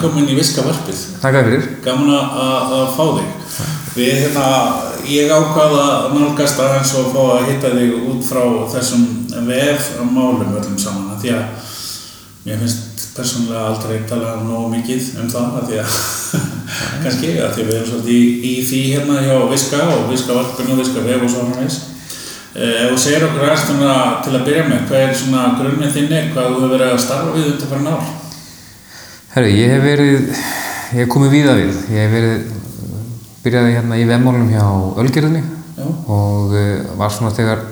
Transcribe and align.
velkomin 0.00 0.30
í 0.32 0.36
Viska 0.38 0.62
varpið. 0.64 1.00
Takk 1.20 1.42
fyrir. 1.44 1.64
Gaman 1.84 2.12
að, 2.16 2.70
fá 2.96 3.02
þig. 3.18 3.32
Við, 3.90 4.12
hérna, 4.22 4.44
ég 5.10 5.32
ákvaða 5.34 5.82
að 5.88 6.14
nálgast 6.14 6.60
aðeins 6.62 6.92
og 6.96 7.10
fá 7.12 7.20
að 7.34 7.48
hitta 7.50 7.72
þig 7.74 8.06
út 8.08 8.22
frá 8.24 8.40
þessum 8.72 9.02
vefmálum 9.50 10.54
öllum 10.56 10.78
saman. 10.80 11.18
Því 11.20 11.34
að 11.36 11.66
mér 12.46 12.62
finnst 12.62 13.04
persónulega 13.12 13.66
aldrei 13.74 13.98
tala 14.08 14.38
nógu 14.40 14.70
mikið 14.72 15.10
um 15.20 15.28
það. 15.34 15.58
Að 15.58 15.68
því 15.68 15.82
að, 15.82 15.98
kannski, 17.04 17.34
að 17.34 17.52
því 17.58 17.66
að 17.66 17.68
við 17.68 17.76
erum 17.76 17.90
svolítið 17.90 18.16
í, 18.16 18.32
í 18.40 18.54
því 18.70 18.82
hérna 18.94 19.18
hjá 19.26 19.36
Viska 19.52 19.82
og 19.98 20.08
Viska 20.14 20.38
varpinu 20.38 20.76
og 20.76 20.80
Viska 20.80 21.04
vef 21.04 21.26
og 21.26 21.34
svo 21.34 21.44
hann 21.44 21.60
veist. 21.60 21.86
Þú 22.56 22.96
segir 22.98 23.28
okkur 23.28 23.44
aðeins 23.46 23.68
til 23.68 24.32
að 24.32 24.48
byrja 24.48 24.64
með, 24.66 24.80
hvað 24.88 25.04
er 25.04 25.14
svona 25.20 25.44
grunnið 25.60 25.94
þinni, 25.98 26.24
hvað 26.32 26.48
þú 26.48 26.56
hefur 26.56 26.74
verið 26.74 26.96
að 26.96 27.04
starfa 27.04 27.36
við 27.36 27.52
undir 27.52 27.70
fyrir 27.70 27.86
nár? 27.86 28.10
Herru, 29.30 29.46
ég 29.46 29.70
hef 29.70 29.84
verið, 29.84 30.22
ég 30.90 31.04
hef 31.04 31.10
komið 31.12 31.30
víða 31.30 31.52
við. 31.54 31.76
Ég 31.94 32.00
hef 32.02 32.14
verið, 32.16 32.48
byrjaði 33.44 33.76
hérna 33.76 33.98
í 34.00 34.06
vemmálunum 34.08 34.48
hjá 34.50 34.64
Ölgerðinni 34.98 35.42
og 36.10 36.50
uh, 36.50 36.88
var 36.98 37.14
svona 37.14 37.30
þegar, 37.36 37.62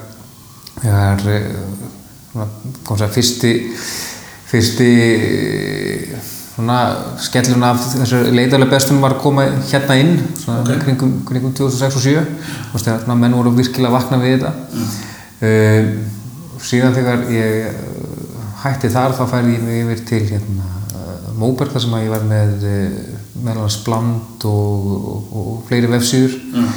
þegar 0.78 1.24
uh, 1.34 2.44
kom 2.86 3.00
sér 3.00 3.10
fyrsti, 3.10 3.52
fyrsti 4.52 4.88
svona 6.54 6.78
skellun 7.26 7.66
af 7.66 7.82
þessu 7.96 8.22
leiðarlega 8.38 8.76
bestunum 8.76 9.02
var 9.02 9.18
að 9.18 9.22
koma 9.26 9.50
hérna 9.50 9.98
inn 9.98 10.14
svona 10.38 10.62
okay. 10.62 10.78
kringum, 10.86 11.18
kringum 11.26 11.58
2006 11.58 11.98
og 11.98 12.06
2007 12.06 12.72
og 12.72 12.86
þegar 12.86 13.18
menn 13.18 13.34
voru 13.34 13.58
virkilega 13.58 13.98
vakna 13.98 14.22
við 14.22 14.38
þetta 14.38 14.54
mm. 14.70 14.96
uh, 15.42 16.64
síðan 16.70 16.96
þegar 17.02 17.28
ég 17.34 17.86
hætti 18.62 18.94
þar 18.94 19.18
þá 19.18 19.24
færði 19.34 19.58
ég 19.58 19.66
mig 19.66 19.86
yfir 19.88 20.10
til 20.14 20.26
hérna 20.30 20.77
Móberg 21.38 21.72
þar 21.74 21.84
sem 21.84 21.96
að 21.96 22.04
ég 22.06 22.12
var 22.14 22.26
með 22.28 22.66
meðal 23.46 23.68
Spland 23.72 24.46
og, 24.48 24.88
og, 24.92 25.32
og 25.40 25.50
fleiri 25.68 25.90
vefsýður 25.92 26.34
mm. 26.52 26.72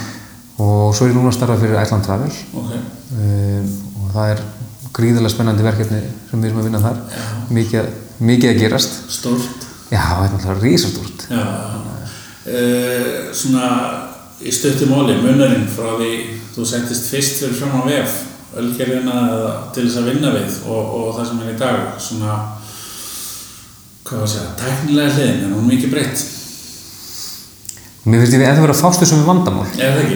og 0.65 0.91
svo 0.95 1.07
er 1.07 1.13
ég 1.13 1.17
núna 1.17 1.31
að 1.31 1.37
starfa 1.39 1.59
fyrir 1.61 1.81
Æsland 1.81 2.05
Travel. 2.07 2.31
Okay. 2.61 2.83
um, 3.17 3.73
og 4.01 4.13
það 4.15 4.35
er 4.35 4.45
gríðarlega 4.91 5.33
spennandi 5.33 5.65
verkefni 5.65 6.03
sem 6.29 6.41
við 6.41 6.51
erum 6.51 6.61
að 6.61 6.69
vinna 6.69 6.83
þar. 6.83 7.01
Mikið, 7.57 7.91
mikið 8.31 8.53
að 8.53 8.63
gerast. 8.65 9.01
Stort 9.11 9.67
Já, 9.91 9.99
það 9.99 10.23
er 10.23 10.33
náttúrulega 10.35 10.63
rísastúrt. 10.63 11.25
Já, 11.27 11.43
uh, 12.47 13.15
svona 13.35 13.71
í 14.41 14.51
stöttu 14.55 14.87
móli, 14.89 15.17
munarinn 15.19 15.67
frá 15.69 15.97
því 15.99 16.11
þú 16.55 16.67
settist 16.67 17.09
fyrst 17.11 17.41
fyrir 17.41 17.57
fram 17.59 17.75
á 17.75 17.81
VF, 17.89 18.15
ölgerðina 18.61 19.17
til 19.75 19.85
þess 19.85 19.99
að 19.99 20.09
vinna 20.11 20.31
við 20.35 20.55
og, 20.65 20.95
og 20.97 21.11
það 21.17 21.27
sem 21.29 21.43
er 21.43 21.51
í 21.51 21.59
dag, 21.59 21.83
svona, 22.01 22.37
hvað 24.05 24.21
var 24.21 24.27
að 24.27 24.35
segja, 24.35 24.53
tæknilega 24.61 25.17
hliðin, 25.17 25.41
en 25.45 25.55
hún 25.55 25.66
er 25.66 25.73
mikið 25.73 25.94
breytt. 25.95 26.30
Mér 28.02 28.23
finnst 28.23 28.33
ég 28.33 28.41
að 28.41 28.55
það 28.57 28.63
verið 28.66 28.73
að 28.73 28.80
fástu 28.81 29.05
sem 29.05 29.19
er 29.21 29.27
vandamál. 29.27 29.66
Það 29.75 29.97
ekki? 30.02 30.16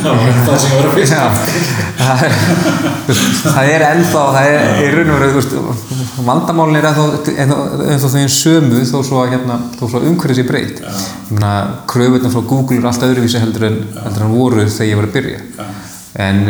Það 0.46 0.54
sem 0.62 0.70
var 0.72 0.86
að 0.86 0.94
fyrst. 0.96 1.12
Já, 1.12 1.24
það 1.98 2.22
er, 2.24 2.36
það 3.42 3.82
ennþá, 3.90 4.22
það 4.36 4.46
er 4.52 4.80
í 4.80 4.86
raun 4.94 5.12
og 5.12 5.20
veru, 5.20 5.74
vandamálin 6.30 6.78
er 6.80 6.88
ennþá 6.88 8.12
einn 8.22 8.32
sömu 8.32 8.80
þó 8.88 8.96
svo 9.04 9.20
að 9.20 9.34
hérna, 9.34 9.58
umhverfið 9.84 10.40
sé 10.40 10.46
breytt. 10.48 10.80
Ég 10.80 11.34
meina, 11.34 11.52
kröfunum 11.92 12.32
frá 12.32 12.40
Google 12.54 12.80
er 12.80 12.88
alltaf 12.88 13.12
öðruvísi 13.12 13.42
heldur 13.42 13.68
en, 13.68 13.78
heldur 14.00 14.24
en 14.24 14.32
voru 14.32 14.64
þegar 14.64 14.88
ég 14.88 15.00
var 15.02 15.10
að 15.10 15.16
byrja. 15.18 15.68
En, 16.24 16.42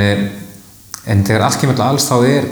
en 1.02 1.26
þegar 1.26 1.48
allt 1.48 1.64
kemur 1.64 1.80
til 1.80 1.86
alls 1.88 2.06
þá 2.06 2.16
er, 2.30 2.46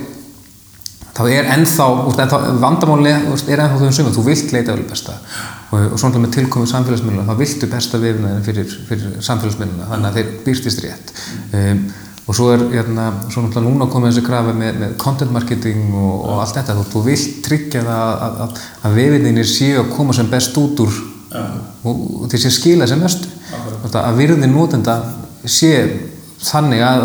þá 1.15 1.23
er 1.31 1.51
ennþá, 1.55 1.89
ennþá 2.25 2.41
vandamálin 2.63 3.11
er 3.11 3.63
ennþá 3.65 3.81
þau 3.81 3.87
einn 3.89 3.97
sömu, 3.99 4.15
þú 4.15 4.25
vilt 4.29 4.55
leita 4.55 4.75
vel 4.75 4.87
besta. 4.89 5.19
Og, 5.71 5.93
og 5.95 6.01
svona 6.01 6.23
með 6.23 6.35
tilkomið 6.39 6.73
samfélagsmiðluna 6.73 7.29
þá 7.29 7.41
viltu 7.41 7.69
besta 7.71 8.01
vefinaðin 8.03 8.47
fyrir, 8.47 8.75
fyrir 8.89 9.15
samfélagsmiðluna 9.27 9.91
þannig 9.93 10.11
að 10.11 10.19
þeir 10.19 10.35
byrtist 10.47 10.83
rétt. 10.85 11.15
Um, 11.55 11.85
og 12.25 12.37
svo 12.39 12.51
er 12.55 12.63
hérna, 12.73 13.09
svo 13.29 13.43
náttúrulega 13.45 13.69
núna 13.69 13.89
komið 13.93 14.15
þessi 14.15 14.25
krafi 14.25 14.55
með, 14.57 14.79
með 14.81 14.95
content 15.03 15.35
marketing 15.35 15.91
og, 15.93 16.15
og 16.25 16.39
allt 16.41 16.57
þetta, 16.57 16.77
þú, 16.79 16.85
þú 16.95 17.03
vilt 17.09 17.35
tryggja 17.45 17.83
það 17.85 18.13
að, 18.13 18.39
að, 18.47 18.63
að 18.89 18.97
vefinðinir 19.01 19.51
séu 19.51 19.83
að 19.83 19.91
koma 19.93 20.17
sem 20.17 20.31
best 20.33 20.57
út 20.63 20.81
úr 20.87 21.03
og, 21.35 21.91
og 21.93 22.25
þeir 22.33 22.45
séu 22.47 22.55
skila 22.55 22.89
sem 22.89 23.05
Akkurat. 23.05 23.99
að 24.01 24.19
virðin 24.23 24.55
notenda 24.55 24.97
sé 25.45 25.75
þannig 26.45 26.83
að, 26.85 27.05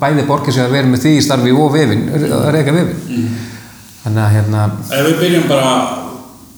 bæði 0.00 0.24
borgir 0.28 0.54
sig 0.54 0.64
að 0.64 0.76
vera 0.76 0.90
með 0.90 1.04
því 1.04 1.12
í 1.16 1.24
starfi 1.24 1.52
og 1.54 1.74
vefin, 1.74 2.06
reyka 2.54 2.74
vefin 2.74 3.28
þannig 4.02 4.22
að 4.24 4.32
hérna 4.36 4.64
Ef 4.88 5.04
við 5.06 5.20
byrjum 5.20 5.44
bara, 5.50 5.74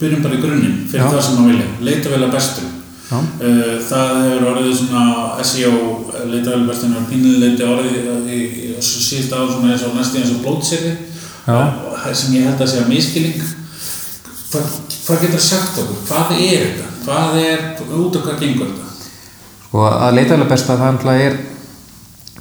byrjum 0.00 0.22
bara 0.24 0.38
í 0.38 0.44
grunninn 0.44 0.78
fyrir 0.90 1.04
Já. 1.04 1.10
það 1.12 1.26
sem 1.26 1.42
að 1.42 1.50
vilja, 1.52 1.66
leita 1.88 2.12
vel 2.14 2.22
að 2.24 2.36
bestum. 2.38 2.70
Já. 3.04 3.18
Uh, 3.20 3.74
það 3.84 4.14
hefur 4.22 4.46
orðið 4.52 4.78
svona 4.78 5.02
SEO, 5.44 5.74
leita 6.30 6.54
vel 6.54 6.60
að 6.62 6.70
bestum, 6.70 6.94
er 6.96 7.10
pínuleiti 7.10 7.66
orðið 7.68 7.98
í, 7.98 8.38
í, 8.38 8.38
í 8.70 8.78
síðust 8.80 9.34
ár 9.36 9.50
svona 9.50 9.74
eins 9.74 9.84
og 9.84 9.98
næst 9.98 10.16
í 10.16 10.22
eins 10.22 10.32
og 10.32 10.40
blótseri, 10.46 10.94
Já. 11.44 11.58
sem 12.16 12.38
ég 12.38 12.48
held 12.48 12.64
að 12.64 12.72
segja 12.72 12.88
miskilling. 12.88 13.44
Hvað, 14.54 14.80
hvað 15.04 15.26
getur 15.26 15.44
sagt 15.44 15.82
okkur? 15.82 16.00
Hvað 16.08 16.34
er 16.38 16.64
þetta? 16.64 16.90
Hvað 17.04 17.38
er, 17.42 17.64
út 17.84 18.16
og 18.16 18.24
hvað 18.24 18.40
gengur 18.40 18.72
þetta? 18.72 18.84
og 19.74 19.88
að 19.90 20.14
leita 20.14 20.36
vel 20.36 20.44
að 20.44 20.52
besta 20.52 20.76
það 20.78 21.08
er 21.18 21.36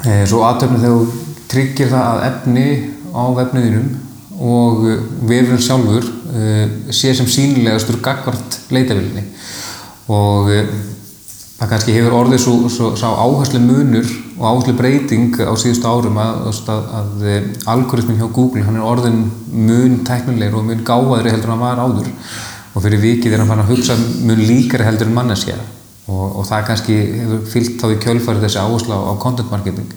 svo 0.02 0.42
aðtöfni 0.48 0.82
þegar 0.82 0.98
þú 0.98 1.22
tryggir 1.54 1.92
það 1.92 2.08
að 2.10 2.26
efni 2.30 2.68
á 3.14 3.24
vefniðinum 3.38 3.92
og 4.44 4.88
eh, 4.90 5.04
vefurinn 5.30 5.62
sjálfur 5.62 6.08
e, 6.34 6.48
sé 6.90 7.14
sem 7.14 7.30
sínilegastur 7.30 8.00
gagvart 8.04 8.58
leitavillinni 8.74 9.28
og 10.12 10.50
það 11.64 11.70
kannski 11.70 11.96
hefur 11.96 12.16
orðið 12.18 12.42
svo, 12.44 12.56
svo, 12.74 12.90
svo 13.00 13.12
áherslu 13.14 13.62
munur 13.64 14.10
og 14.40 14.48
áherslu 14.50 14.74
breyting 14.76 15.38
á 15.40 15.54
síðustu 15.60 15.88
árum 15.88 16.18
að, 16.20 16.50
að, 16.74 16.90
að 16.98 17.28
algoritmin 17.76 18.20
hjá 18.20 18.28
Google 18.34 18.66
hann 18.66 18.80
er 18.80 18.88
orðin 18.90 19.22
mun 19.54 20.02
tæknilegur 20.08 20.60
og 20.60 20.68
mun 20.68 20.84
gáðari 20.88 21.32
heldur 21.32 21.54
en 21.54 21.56
hann 21.56 21.64
var 21.64 21.84
áður. 21.86 22.10
Og 22.74 22.84
fyrir 22.84 23.04
vikið 23.04 23.36
er 23.36 23.44
hann 23.44 23.52
fann 23.54 23.64
að 23.64 23.72
hugsa 23.76 23.96
mun 24.26 24.44
líkari 24.44 24.88
heldur 24.88 25.08
en 25.08 25.16
manneskja 25.16 25.60
og, 26.08 26.24
og 26.40 26.48
það 26.50 26.66
kannski 26.70 26.98
hefur 27.20 27.44
fyllt 27.54 27.76
þá 27.82 27.86
í 27.90 28.00
kjölfæri 28.06 28.44
þessi 28.44 28.62
áherslu 28.64 28.96
á, 28.96 29.02
á 29.08 29.14
content 29.22 29.52
marketing. 29.54 29.92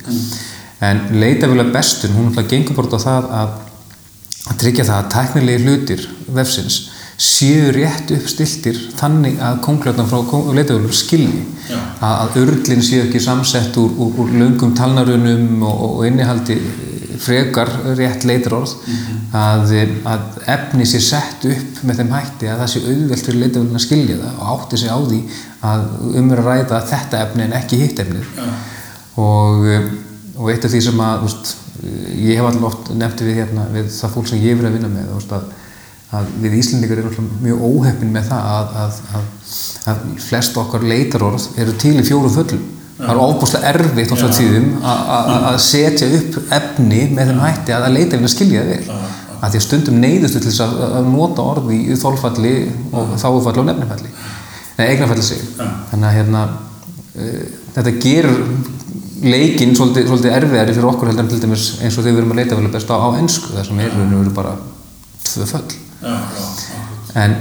En 0.87 1.07
leita 1.17 1.49
vel 1.51 1.63
að 1.63 1.73
bestun, 1.75 2.15
hún 2.17 2.31
ætla 2.31 2.45
að 2.45 2.53
gengur 2.53 2.77
bara 2.77 2.91
út 2.91 2.99
á 3.01 3.07
það 3.07 3.31
að, 3.41 3.57
að 4.51 4.61
tryggja 4.63 4.89
það 4.91 5.01
að 5.01 5.11
tæknilegi 5.17 5.65
hlutir 5.65 6.07
vefsins 6.37 6.83
séu 7.17 7.71
rétt 7.73 8.11
uppstiltir 8.13 8.77
þannig 8.99 9.39
að 9.41 9.63
konglöfna 9.65 10.05
frá 10.05 10.19
leitavölur 10.53 10.93
skilji. 10.93 11.47
Já. 11.67 11.79
að, 12.05 12.17
að 12.21 12.37
urlinn 12.43 12.85
séu 12.85 13.07
ekki 13.07 13.23
samsett 13.25 13.77
úr, 13.81 13.95
úr, 13.97 14.19
úr 14.23 14.35
löngum 14.37 14.75
talnarunum 14.77 15.65
og, 15.65 15.81
og 15.87 16.05
innihaldi 16.11 16.59
frekar 17.23 17.71
rétt 17.99 18.25
leitarorð 18.29 18.73
að, 19.37 19.75
að 20.07 20.39
efni 20.55 20.87
sé 20.89 21.01
sett 21.05 21.45
upp 21.51 21.83
með 21.87 22.01
þeim 22.01 22.15
hætti 22.15 22.49
að 22.51 22.63
það 22.63 22.73
sé 22.73 22.83
auðvelt 22.85 23.29
fyrir 23.29 23.43
leitavölin 23.43 23.79
að 23.79 23.85
skilja 23.85 24.17
það 24.23 24.41
og 24.41 24.49
átti 24.55 24.81
sig 24.83 24.93
á 24.93 24.99
því 24.99 25.21
að 25.71 25.85
um 26.21 26.33
er 26.33 26.43
að 26.43 26.51
ræða 26.51 26.81
þetta 26.93 27.23
efni 27.25 27.47
en 27.47 27.57
ekki 27.61 27.81
hitt 27.81 28.03
efnið. 28.05 28.33
Já. 28.37 28.49
og, 29.23 29.69
og 30.37 30.51
eitt 30.53 30.67
af 30.69 30.75
því 30.75 30.83
sem 30.85 31.05
að 31.07 31.27
veist, 31.27 31.53
ég 32.21 32.41
hef 32.41 32.49
alltaf 32.49 32.69
oft 32.71 32.93
nefnt 32.95 33.25
við, 33.25 33.41
hérna, 33.43 33.69
við 33.73 33.91
það 33.97 34.17
fólk 34.17 34.31
sem 34.31 34.43
ég 34.45 34.59
verið 34.59 34.71
að 34.71 34.79
vinna 34.79 34.93
með 34.93 35.13
veist, 35.17 35.37
að, 35.37 35.51
að 36.17 36.33
við 36.45 36.57
Íslendingar 36.61 37.03
erum 37.03 37.31
mjög 37.45 37.67
óheppin 37.71 38.15
með 38.15 38.31
það 38.31 38.51
að, 38.55 38.79
að, 38.85 39.03
að, 39.19 39.29
að 39.93 40.09
flest 40.29 40.59
okkar 40.63 40.87
leitarorð 40.87 41.49
eru 41.61 41.77
til 41.81 41.97
í 41.97 42.07
fjóru 42.07 42.33
föllum 42.37 42.73
það 42.99 43.11
er 43.13 43.21
ofbúslega 43.27 43.73
erfitt 43.75 44.13
á 44.13 44.17
tíðum 44.39 44.69
að- 44.83 45.61
setja 45.61 46.09
upp 46.19 46.39
efni 46.59 47.03
með 47.17 47.31
þeim 47.33 47.41
hætti 47.45 47.75
að 47.77 47.87
að 47.89 47.97
leita 47.99 48.17
við 48.17 48.25
að 48.29 48.35
skilja 48.35 48.63
það 48.63 48.71
vel. 48.73 49.01
Að 49.37 49.51
því 49.53 49.59
að 49.61 49.67
stundum 49.67 49.99
neyðustu 50.01 50.41
til 50.41 50.51
þess 50.51 50.63
að, 50.65 50.79
að 50.97 51.09
nota 51.13 51.43
orði 51.45 51.77
í 51.93 51.97
þólfalli 52.01 52.55
og 52.97 53.11
þáufalli 53.21 53.61
og 53.61 53.67
nefnifalli. 53.69 54.09
Nei, 54.79 54.87
eignafalli 54.93 55.23
sig 55.23 55.43
þannig 55.91 56.07
að 56.09 56.17
hérna 56.17 56.41
uh, 57.17 57.45
þetta 57.77 57.93
gerur 58.01 58.41
leikinn 59.27 59.77
svolítið, 59.77 60.09
svolítið 60.11 60.35
erfiðari 60.37 60.75
fyrir 60.77 60.89
okkur 60.91 61.09
heldur 61.09 61.25
en 61.25 61.31
til 61.33 61.41
dæmis 61.41 61.67
eins 61.81 61.97
og 61.97 62.05
þegar 62.05 62.17
við 62.17 62.23
erum 62.23 62.33
að 62.35 62.41
leita 62.43 62.59
vel 62.59 62.73
best 62.75 62.91
á, 62.93 62.97
á 63.01 63.09
ennsku 63.17 63.53
það 63.55 63.69
sem 63.71 63.79
er 63.81 63.95
og 63.97 64.11
veru 64.13 64.33
bara 64.37 64.53
tvö 65.25 65.47
föll 65.49 65.77
en 67.17 67.37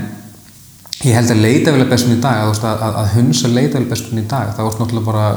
ég 1.03 1.15
held 1.17 1.33
að 1.33 1.43
leita 1.43 1.73
vel 1.75 1.87
bestun 1.89 2.15
í 2.15 2.21
dag 2.23 2.45
að, 2.47 2.63
að, 2.71 2.99
að 3.01 3.13
hunsa 3.17 3.51
leita 3.51 3.79
vel 3.79 3.89
bestun 3.89 4.21
í 4.21 4.27
dag 4.29 4.53
það 4.55 4.69
varst 4.69 4.81
náttúrulega 4.81 5.11
bara 5.11 5.27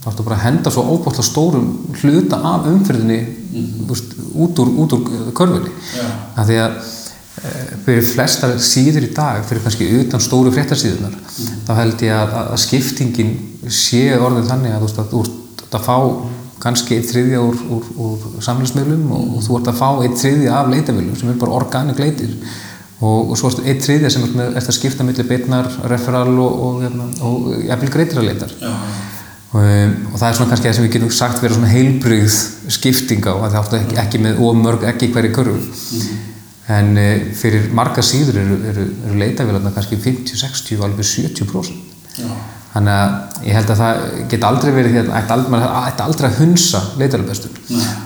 bara 0.00 0.36
að 0.38 0.44
henda 0.46 0.70
svo 0.72 0.86
óbúinlega 0.88 1.24
stórum 1.26 1.68
hluta 2.00 2.40
af 2.54 2.66
umferðinni 2.70 3.20
mm 3.20 3.86
veist, 3.90 4.14
út 4.34 4.58
úr, 4.62 4.68
úr 4.78 5.32
körfunni. 5.34 5.70
Já. 5.96 6.06
af 6.36 6.46
því 6.48 6.58
að 6.62 6.76
e, 6.80 7.52
fyrir 7.84 8.06
flestar 8.06 8.56
síður 8.62 9.06
í 9.08 9.12
dag 9.14 9.44
fyrir 9.48 9.64
kannski 9.64 9.88
utan 10.00 10.22
stóru 10.22 10.52
fréttarsíðunar 10.54 11.16
þá 11.66 11.72
held 11.80 12.04
ég 12.06 12.14
að, 12.14 12.36
að 12.42 12.60
skiptingin 12.64 13.34
sé 13.66 14.04
orðin 14.18 14.48
þannig 14.48 14.76
að 14.76 14.86
þú 14.86 15.02
að 15.02 15.16
ert 15.24 15.76
að 15.78 15.86
fá 15.88 15.96
kannski 16.60 16.98
eitt 16.98 17.08
þriðja 17.10 17.42
úr, 17.42 17.60
úr, 17.72 17.84
úr 18.04 18.24
samfélagsmiðlum 18.44 19.12
og, 19.16 19.28
og 19.36 19.44
þú 19.46 19.58
ert 19.58 19.70
að 19.72 19.78
fá 19.80 19.88
eitt 20.04 20.18
þriðja 20.20 20.56
af 20.58 20.72
leitaviljum 20.72 21.16
sem 21.16 21.32
er 21.32 21.40
bara 21.40 21.56
organic 21.56 22.00
leitir 22.00 22.34
og, 23.00 23.30
og 23.32 23.38
svo 23.38 23.50
er 23.52 23.70
eitt 23.72 23.86
þriðja 23.86 24.10
sem 24.12 24.26
er 24.26 24.34
með 24.36 24.58
eftir 24.60 24.74
að 24.74 24.76
skipta 24.76 25.06
millir 25.06 25.28
beitnar, 25.28 25.70
referal 25.90 26.34
og, 26.34 26.58
og, 26.66 26.82
hérna, 26.84 27.08
og 27.26 27.48
jafnvel 27.64 27.92
greitir 27.94 28.20
að 28.20 28.28
leitar 28.28 28.54
um, 28.60 29.94
og 30.12 30.18
það 30.20 30.26
er 30.28 30.38
svona 30.38 30.50
kannski 30.52 30.68
það 30.68 30.76
sem 30.78 30.86
við 30.86 30.96
getum 30.96 31.14
sagt 31.20 31.42
vera 31.44 31.56
svona 31.56 31.72
heilbrigð 31.72 32.38
skipting 32.76 33.24
á 33.26 33.34
það 33.40 33.58
áttu 33.62 33.80
ekki, 33.80 33.98
ekki 34.04 34.22
með 34.26 34.44
ómörg 34.46 34.86
ekki 34.92 35.10
hverju 35.14 35.32
körfu. 35.38 35.58
En 36.70 36.92
uh, 37.00 37.12
fyrir 37.40 37.70
marga 37.74 38.04
síður 38.06 38.42
eru, 38.44 38.60
eru, 38.70 38.86
eru 39.08 39.20
leitavélarna 39.24 39.74
kannski 39.74 39.98
50, 39.98 40.38
60 40.44 40.84
alveg 40.86 41.08
70% 41.08 42.20
já, 42.20 42.30
þannig 42.70 42.92
að 42.94 43.46
ég 43.48 43.56
held 43.56 43.70
að 43.72 43.80
það 43.80 44.02
get 44.30 44.44
aldrei 44.46 44.70
verið 44.74 44.92
því 44.92 45.00
að 45.00 45.08
ætti 45.18 45.34
aldrei, 45.34 45.50
maður 45.54 45.72
ætti 45.80 46.04
aldrei 46.04 46.28
að 46.28 46.36
hunsa 46.38 46.82
leitarabestur. 47.00 47.56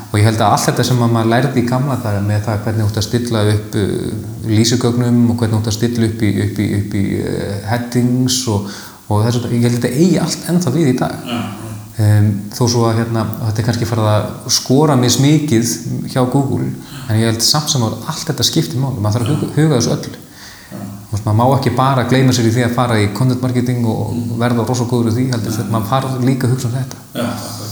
Og 0.08 0.16
ég 0.20 0.28
held 0.28 0.40
að 0.40 0.54
allt 0.54 0.68
þetta 0.68 0.86
sem 0.88 1.02
að 1.04 1.12
maður 1.16 1.30
lærði 1.34 1.60
í 1.60 1.66
gamla 1.68 1.98
daga 2.00 2.22
með 2.24 2.46
það 2.46 2.62
hvernig 2.64 2.88
út 2.88 3.00
að 3.00 3.06
stilla 3.08 3.42
upp 3.52 3.76
uh, 3.80 4.08
lýsugögnum 4.48 5.20
og 5.34 5.38
hvernig 5.42 5.58
út 5.58 5.68
að 5.68 5.76
stilla 5.76 6.08
upp 6.08 6.24
í, 6.24 6.32
upp 6.46 6.62
í, 6.64 6.70
upp 6.78 6.96
í 6.96 7.04
uh, 7.20 7.52
headings 7.68 8.40
og, 8.54 8.72
og 9.10 9.26
þess 9.26 9.42
að 9.42 9.54
ég 9.58 9.66
held 9.68 9.74
að 9.74 9.78
þetta 9.82 9.92
eigi 10.00 10.18
allt 10.24 10.50
ennþá 10.54 10.74
við 10.78 10.90
í 10.94 10.96
dag. 11.02 11.30
Um, 11.94 12.30
þó 12.50 12.64
svo 12.66 12.88
að 12.88 13.04
hérna, 13.04 13.22
að 13.36 13.50
þetta 13.50 13.60
er 13.60 13.66
kannski 13.68 13.86
farið 13.86 14.08
að 14.10 14.24
skora 14.56 14.96
mis 14.98 15.20
mikið 15.22 15.74
hjá 16.10 16.24
Google 16.26 16.72
en 17.06 17.20
ég 17.20 17.28
held 17.28 17.44
samt 17.44 17.70
sem 17.70 17.84
að 17.86 18.00
allt 18.10 18.24
þetta 18.32 18.46
skiptir 18.48 18.80
máli, 18.82 18.98
maður 18.98 19.22
þarf 19.22 19.28
að 19.28 19.36
huga, 19.36 19.50
huga 19.60 19.78
þessu 19.78 19.92
öllu 19.94 20.23
veist, 21.14 21.24
maður 21.28 21.38
má 21.40 21.46
ekki 21.58 21.72
bara 21.78 22.04
gleyma 22.10 22.34
sér 22.36 22.48
í 22.50 22.54
því 22.56 22.64
að 22.68 22.74
fara 22.78 22.98
í 23.00 23.06
content 23.16 23.42
marketing 23.44 23.86
og 23.88 24.12
verða 24.40 24.66
rosa 24.68 24.86
góður 24.90 25.12
í 25.12 25.16
því, 25.18 25.24
heldur 25.34 25.56
þetta, 25.58 25.70
maður 25.74 25.90
fara 25.92 26.12
líka 26.26 26.48
að 26.48 26.54
hugsa 26.56 26.68
um 26.70 26.76
þetta. 26.80 27.00
já, 27.14 27.24
akkurat. 27.24 27.70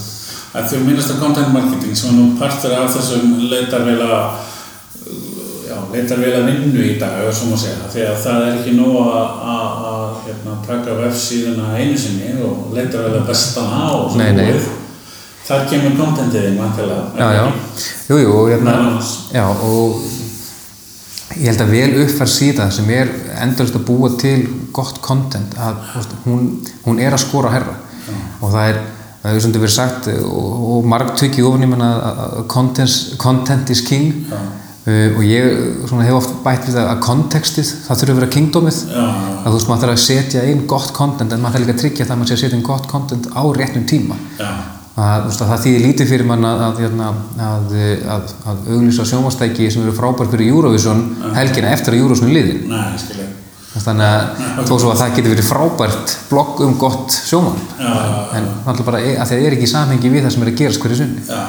Að 0.52 0.66
þú 0.68 0.80
minnast 0.86 1.12
að 1.14 1.20
content 1.24 1.52
marketing 1.54 1.94
sem 1.96 2.10
er 2.12 2.16
nú 2.18 2.24
partur 2.40 2.74
af 2.76 2.90
þessum 2.92 3.30
leitarvela 3.48 4.18
já, 5.68 5.76
leitarvela 5.94 6.42
vinnu 6.46 6.82
í 6.84 6.98
dag, 7.00 7.22
ef 7.24 7.36
svo 7.38 7.48
má 7.52 7.56
segja, 7.62 7.88
því 7.94 8.04
að 8.10 8.18
það 8.26 8.44
er 8.46 8.58
ekki 8.58 8.74
nóg 8.76 8.98
að, 9.00 9.38
að, 9.54 9.80
að 9.92 10.04
hérna, 10.26 10.56
taka 10.66 10.96
vefsíðuna 11.00 11.70
einu 11.78 11.96
sinni 11.98 12.34
og 12.44 12.72
leitarvela 12.76 13.24
bestana 13.28 13.82
og 13.96 14.16
Nei, 14.20 14.28
nei. 14.36 14.44
búið. 14.52 14.70
Þar 15.42 15.64
kemur 15.72 15.96
contentið 15.98 16.44
inn 16.52 16.60
vantilega. 16.60 17.08
Já, 17.18 17.28
já, 17.34 17.46
jú, 18.12 18.18
jú, 18.22 18.34
og 18.36 18.52
hérna, 18.52 18.76
og 19.66 19.96
ég 21.36 21.50
held 21.50 21.62
að 21.64 21.74
vel 21.74 21.90
uppfær 22.04 22.30
síða 22.30 22.68
sem 22.74 22.88
er 22.92 23.10
endurist 23.42 23.76
að 23.78 23.86
búa 23.88 24.10
til 24.20 24.38
gott 24.74 25.00
content, 25.04 25.54
að 25.60 25.84
hún, 26.26 26.48
hún 26.86 27.00
er 27.02 27.14
að 27.14 27.24
skora 27.24 27.52
herra. 27.54 27.76
Og 28.42 28.50
það 28.50 28.72
er, 28.72 28.80
það 29.22 29.38
sem 29.38 29.52
þetta 29.52 29.62
verið 29.62 29.76
sagt 29.76 30.10
og, 30.16 30.66
og 30.74 30.90
marg 30.92 31.14
tökki 31.18 31.44
ofan 31.46 31.64
í 31.66 31.70
mann 31.70 31.84
að 31.86 32.02
að 32.12 32.42
content, 32.50 32.98
content 33.22 33.72
is 33.74 33.84
king. 33.86 34.26
Já. 34.30 34.38
uh, 34.88 35.08
og 35.16 35.22
ég 35.26 35.48
svona, 35.86 36.08
hef 36.08 36.18
oft 36.18 36.36
bætt 36.44 36.68
við 36.68 36.78
það 36.80 36.92
að 36.96 37.02
kontekstið, 37.06 37.72
það 37.86 38.02
þurfi 38.02 38.14
að 38.16 38.20
vera 38.20 38.32
kingdomið. 38.36 38.84
Já, 38.90 39.00
já, 39.00 39.32
að 39.38 39.48
þú 39.48 39.56
veist, 39.56 39.70
maður 39.70 39.86
þarf 39.86 39.96
að 39.96 40.04
setja 40.08 40.46
inn 40.50 40.66
gott 40.70 40.94
content 40.96 41.32
en 41.34 41.42
maður 41.44 41.58
þarf 41.58 41.66
líka 41.66 41.76
að 41.78 41.82
tryggja 41.84 42.06
það 42.06 42.14
að 42.16 42.22
maður 42.22 42.32
sé 42.32 42.38
að 42.38 42.44
setja 42.44 42.58
inn 42.58 42.70
gott 42.72 42.88
content 42.90 43.30
á 43.32 43.42
réttum 43.56 43.88
tíma 43.88 44.18
að, 44.92 45.28
að 45.30 45.46
það 45.52 45.62
þýðir 45.66 45.86
lítið 45.86 46.10
fyrir 46.12 46.28
mann 46.28 46.44
að, 46.44 46.64
að, 46.66 46.80
hérna, 46.84 47.12
að, 47.50 47.76
að, 48.16 48.34
að 48.52 48.66
auglýsa 48.74 49.06
sjónvastæki 49.08 49.70
sem 49.72 49.86
eru 49.86 49.94
frábær 49.96 50.32
fyrir 50.32 50.52
Eurovision 50.52 51.06
helgina 51.36 51.72
eftir 51.72 51.96
að 51.96 52.02
Eurovision 52.02 52.28
er 52.28 52.36
liðin. 52.36 52.66
Nei, 52.68 53.32
þannig 53.72 54.04
að 54.04 54.66
þó 54.68 54.72
svo 54.76 54.90
að 54.92 54.98
það 55.00 55.14
getur 55.16 55.32
verið 55.32 55.48
frábært 55.48 56.14
blogg 56.28 56.60
um 56.66 56.74
gott 56.80 57.14
sjóman 57.14 57.60
en 57.80 58.48
náttúrulega 58.66 58.88
bara 58.90 59.00
e- 59.00 59.14
að 59.16 59.30
það 59.30 59.44
er 59.46 59.56
ekki 59.56 59.68
í 59.68 59.70
samhengi 59.70 60.10
við 60.12 60.26
það 60.26 60.34
sem 60.34 60.44
er 60.44 60.50
að 60.50 60.58
gerast 60.60 60.82
hverju 60.82 60.98
sunni 60.98 61.22
já, 61.24 61.40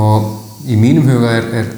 og 0.00 0.30
í 0.72 0.78
mínum 0.80 1.10
huga 1.10 1.34
er, 1.36 1.50
er, 1.60 1.68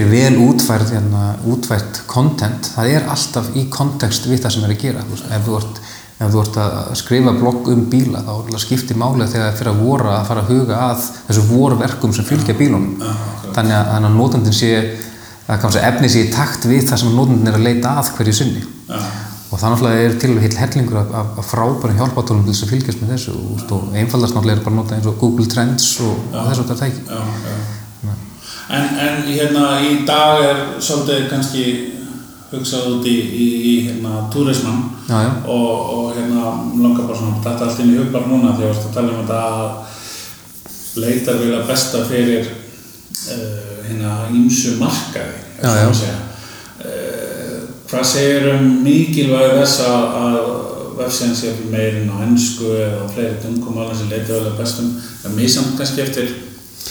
er 0.00 0.08
vel 0.08 0.38
útfært, 0.46 0.94
hérna, 0.94 1.26
útfært 1.52 2.00
content, 2.08 2.72
það 2.72 2.94
er 2.96 3.10
alltaf 3.12 3.52
í 3.56 3.66
kontekst 3.72 4.28
við 4.30 4.42
það 4.46 4.56
sem 4.56 4.66
er 4.66 4.74
að 4.74 4.82
gera 4.86 5.04
þú 5.04 5.18
veist, 5.18 5.28
ef, 5.28 5.46
þú 5.46 5.58
ert, 5.60 5.82
ef 6.16 6.32
þú 6.32 6.40
ert 6.40 6.58
að 6.62 6.76
skrifa 6.96 7.34
blogg 7.36 7.68
um 7.72 7.82
bíla 7.92 8.22
þá 8.24 8.32
er 8.36 8.62
skiptir 8.62 8.96
máli 8.96 9.26
þegar 9.28 9.50
það 9.50 9.58
fyrir 9.60 9.72
að 9.72 9.82
voru 9.84 10.12
að 10.14 10.28
fara 10.30 10.44
að 10.44 10.52
huga 10.54 10.78
að 10.86 11.04
þessu 11.26 11.44
vorverkum 11.50 12.14
sem 12.16 12.24
fylgja 12.24 12.56
bílunum. 12.56 12.94
Akkurat. 13.02 13.52
þannig 13.58 13.76
að, 13.76 13.90
þannig 13.92 14.10
að 14.10 14.18
notandinn 14.22 14.56
sé 14.56 14.72
að 15.46 15.78
efni 15.82 16.10
sé 16.10 16.24
í 16.24 16.32
takt 16.32 16.66
við 16.66 16.88
það 16.88 17.02
sem 17.02 17.16
notandinn 17.16 17.52
er 17.52 17.58
að 17.60 17.66
leita 17.68 17.96
að 18.00 18.12
hverju 18.16 18.36
sinni. 18.40 18.64
Já, 18.88 19.00
og 19.46 19.60
það 19.60 19.72
náttúrulega 19.72 20.06
er 20.06 20.16
til 20.20 20.32
heil 20.42 20.56
hellingur 20.58 20.98
af, 21.00 21.12
af, 21.20 21.28
af 21.40 21.46
frábærum 21.52 22.00
hjálpatólum 22.00 22.42
til 22.44 22.54
þess 22.54 22.64
að 22.66 22.72
fylgjast 22.74 23.02
með 23.02 23.12
þessu. 23.14 23.34
Og, 23.36 23.62
og 23.76 23.94
einfaldast 24.00 24.34
náttúrulega 24.34 24.58
er 24.58 24.64
bara 24.64 24.74
að 24.74 24.80
nota 24.80 24.96
eins 24.96 25.10
og 25.10 25.18
Google 25.20 25.46
Trends 25.52 25.86
og, 26.02 26.16
og 26.32 26.48
þessu 26.50 26.64
þetta 26.64 26.78
tæki. 26.82 27.04
Já, 27.06 27.20
já. 27.46 28.14
En, 28.66 28.88
en 28.98 29.20
hérna 29.28 29.66
í 29.86 29.92
dag 30.08 30.42
er 30.42 30.62
svolítið 30.82 31.28
kannski 31.30 31.66
hugsað 32.50 32.90
út 32.94 33.08
í, 33.10 33.14
í, 33.14 33.46
í 33.70 33.72
hérna 33.88 34.26
túrismann 34.32 34.84
Já, 35.08 35.18
já. 35.24 35.32
og, 35.50 35.72
og 35.96 36.12
hérna 36.14 36.52
langar 36.78 37.08
bara 37.08 37.18
svona 37.18 37.42
þetta 37.42 37.66
allt 37.66 37.82
inn 37.82 37.94
í 37.94 37.98
hug 37.98 38.12
bara 38.14 38.30
núna 38.30 38.54
því 38.54 38.68
að 38.68 38.84
tala 38.94 39.14
um 39.14 39.24
þetta 39.24 39.40
að 39.50 41.02
leitar 41.02 41.40
vilja 41.42 41.64
besta 41.66 42.04
fyrir 42.06 42.46
uh, 42.46 43.74
hérna 43.88 44.14
ímsu 44.34 44.76
markaði 44.80 45.42
Já, 45.56 45.90
segja. 45.96 46.16
Uh, 46.78 47.58
hvað 47.90 48.08
segir 48.12 48.50
um 48.54 48.70
mikilvægi 48.86 49.58
þess 49.60 49.84
að, 49.88 50.40
vefsíðan 50.96 51.36
sé 51.36 51.54
meirinn 51.68 52.12
á 52.14 52.16
ennsku 52.24 52.70
eða 52.72 53.06
fleiri 53.12 53.40
tungumálum 53.42 53.96
sem 53.98 54.08
leitar 54.12 54.38
vilja 54.38 54.54
bestum 54.56 54.94
það 55.22 55.34
misamt 55.36 55.74
kannski 55.76 56.04
eftir 56.06 56.30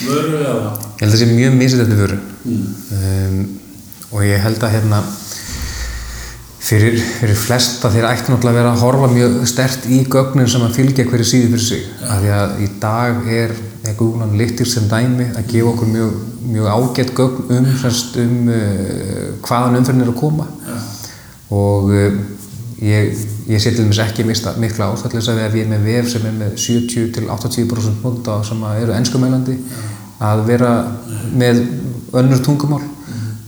vöru 0.05 0.41
eða 0.43 0.73
Ég 0.75 1.05
held 1.05 1.07
að 1.07 1.15
það 1.15 1.21
sé 1.23 1.29
mjög 1.31 1.55
misið 1.61 1.85
þetta 1.85 2.01
vöru 2.03 2.19
mm. 2.43 2.65
um, 2.99 3.39
og 4.11 4.25
ég 4.27 4.43
held 4.43 4.63
að 4.63 4.75
hérna 4.75 4.99
fyrir, 6.65 6.97
fyrir 6.97 7.37
flesta 7.37 7.91
þeir 7.93 8.07
ætti 8.09 8.31
náttúrulega 8.31 8.53
að 8.53 8.59
vera 8.59 8.73
að 8.73 8.83
horfa 8.83 9.09
mjög 9.11 9.35
stert 9.49 9.85
í 9.91 10.01
gögnin 10.11 10.49
sem 10.49 10.63
að 10.65 10.77
fylgja 10.79 11.05
hverju 11.09 11.27
síðu 11.29 11.49
fyrir 11.51 11.65
sig 11.65 11.83
af 12.05 12.21
því 12.23 12.31
að 12.39 12.55
í 12.65 12.69
dag 12.81 13.27
er 13.41 13.53
Google 13.95 14.25
Analytics 14.25 14.73
sem 14.73 14.87
dæmi 14.89 15.27
að 15.35 15.51
gefa 15.51 15.73
okkur 15.73 15.91
mjög, 15.91 16.15
mjög 16.55 16.69
ágætt 16.73 17.11
gögn 17.17 17.51
um, 17.53 17.67
semst, 17.81 18.17
um 18.21 18.49
uh, 18.49 19.27
hvaðan 19.45 19.79
umferðin 19.81 20.05
er 20.07 20.13
að 20.13 20.17
koma 20.23 20.47
Já. 20.65 20.79
og 21.59 21.93
uh, 21.93 22.17
ég, 22.81 23.21
ég 23.51 23.61
sé 23.61 23.75
til 23.75 23.83
dæmis 23.83 24.01
ekki 24.01 24.25
mista, 24.25 24.55
mikla 24.61 24.89
ástæðlis 24.95 25.29
að 25.31 25.43
við 25.43 25.61
erum 25.61 25.75
með 25.75 25.87
vef 25.91 26.11
sem 26.15 26.25
er 26.25 26.35
með 26.39 26.57
70 26.65 27.13
til 27.19 27.29
80% 27.29 28.01
nota 28.07 28.41
sem 28.47 28.65
eru 28.73 28.97
enskumælandi 28.97 29.59
að 30.25 30.45
vera 30.49 30.73
með 31.35 31.61
önnur 32.15 32.41
tungumál 32.41 32.83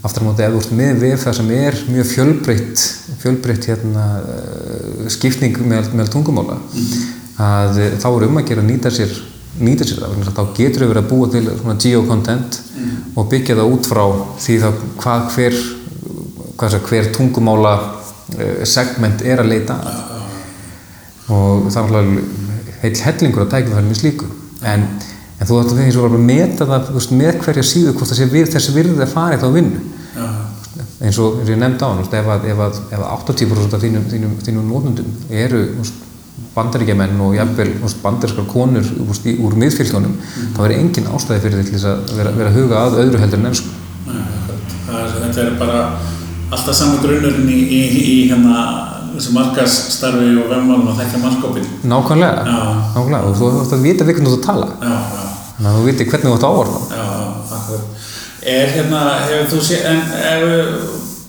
aftur 0.06 0.24
á 0.24 0.28
móti 0.28 0.46
ef 0.46 0.54
þú 0.54 0.62
ert 0.62 0.74
með 0.78 1.00
vef 1.02 1.24
það 1.26 1.38
sem 1.40 1.54
er 1.58 1.78
mjög 1.90 2.10
fjölbreytt 2.12 2.84
fjölbreytt 3.22 3.70
hérna, 3.72 4.06
uh, 4.22 5.08
skipting 5.14 5.58
með, 5.68 5.92
með 5.98 6.12
tungumála. 6.14 6.60
Að 7.42 7.82
uh, 7.82 7.98
þá 8.02 8.08
er 8.12 8.28
um 8.30 8.40
að 8.42 8.48
gera 8.52 8.66
að 8.66 8.72
nýta 8.72 8.94
sér 8.94 9.18
nýta 9.58 9.88
sér 9.90 10.04
það, 10.04 10.20
að 10.22 10.36
þá 10.38 10.58
getur 10.58 10.84
við 10.84 10.92
verið 10.92 11.02
að 11.02 11.08
búa 11.10 11.28
til 11.34 11.46
svona 11.48 11.80
geo-content 11.82 12.58
og 13.18 13.30
byggja 13.32 13.56
það 13.58 13.72
út 13.74 13.88
frá 13.90 14.04
því 14.44 14.58
þá 14.62 14.68
hvað 15.00 15.24
hver, 15.34 15.56
hvað 16.60 16.76
sé, 16.76 16.82
hver 16.92 17.10
tungumála 17.16 17.74
uh, 17.82 18.62
segment 18.70 19.26
er 19.26 19.42
að 19.42 19.52
leita. 19.56 19.80
Að 19.82 20.08
og 21.34 21.68
það 21.74 21.96
er 22.00 22.10
heil 22.84 22.96
hellingur 23.04 23.44
að 23.44 23.54
tækifæri 23.54 23.88
með 23.88 24.00
slíku. 24.00 24.30
En, 24.68 24.86
en 25.38 25.50
þú 25.50 25.62
ætti 25.62 25.76
því 25.76 25.86
eins 25.86 25.98
og 26.00 26.08
bara 26.08 26.20
að 26.20 26.28
meta 26.30 26.68
það 26.70 26.92
veist, 26.96 27.14
með 27.20 27.40
hverja 27.44 27.66
síðu 27.68 27.94
hvort 27.94 28.12
það 28.12 28.20
sé 28.20 28.28
við, 28.32 28.52
þessi 28.54 28.76
virðið 28.76 29.04
að 29.06 29.14
fara 29.14 29.38
í 29.38 29.42
þá 29.42 29.48
vinnu 29.56 29.82
eins 31.08 31.20
og, 31.24 31.40
ég 31.48 31.58
nefndi 31.62 31.84
á 31.84 31.90
hann 31.90 32.04
ef, 32.04 32.12
að- 32.14 32.46
ef, 32.52 32.60
að- 32.68 32.82
ef 32.92 33.00
að 33.00 33.08
80% 33.16 33.74
af 33.78 33.82
þínum, 33.86 34.06
þínum, 34.12 34.36
þínum 34.44 34.68
nótundum 34.72 35.10
eru 35.32 35.62
bandaríkjamenn 36.58 37.20
og 37.22 37.36
jafnvel 37.38 37.72
bandarískar 38.04 38.46
konur 38.50 38.86
í, 39.26 39.34
úr 39.46 39.56
miðfylgjónum 39.62 40.14
þá 40.58 40.60
er 40.66 40.74
engin 40.78 41.08
ástæði 41.14 41.44
fyrir 41.46 41.64
því 41.70 41.82
að 41.86 42.16
vera, 42.18 42.32
vera 42.38 42.50
að 42.52 42.58
huga 42.62 42.82
að 42.86 42.98
öðru 43.04 43.22
heldur 43.22 43.40
en 43.42 43.50
ennsku. 43.52 43.70
Það 44.88 45.16
þetta 45.22 45.42
er 45.44 45.56
bara 45.60 45.80
alltaf 46.56 46.76
saman 46.78 47.02
grunnurinn 47.04 47.50
í, 47.52 47.58
í, 47.78 47.82
í 48.00 48.18
hérna 48.32 48.62
þessu 49.18 49.34
markasstarfi 49.36 50.30
og 50.40 50.50
vemmálum 50.52 50.90
að 50.94 51.02
þekka 51.02 51.22
markkópin. 51.24 51.66
nákvæmlega, 51.84 52.44
Já. 52.46 52.60
nákvæmlega. 52.96 53.24
og 53.26 53.36
þú 53.38 53.50
ætti 53.64 53.76
að 53.78 53.86
vita 53.88 54.06
hvernig 54.08 54.28
þú 54.28 54.38
ert 54.38 54.42
að 54.42 54.48
tala 54.50 54.68
Já, 54.68 54.94
já, 54.94 55.24
þannig 55.58 55.72
að 55.72 55.78
þú 55.78 55.86
viti 55.90 56.06
hvernig 56.12 56.28
þú 56.30 56.36
ert 56.38 56.46
að 56.48 56.54
áorða 56.58 56.80
já, 56.98 57.08
akkurat. 57.58 57.86
Er 58.48 58.68
hérna, 58.72 59.00
hefur 59.28 59.50
þú 59.52 59.62
sé, 59.68 59.80
en 59.90 60.02
ef 60.32 60.44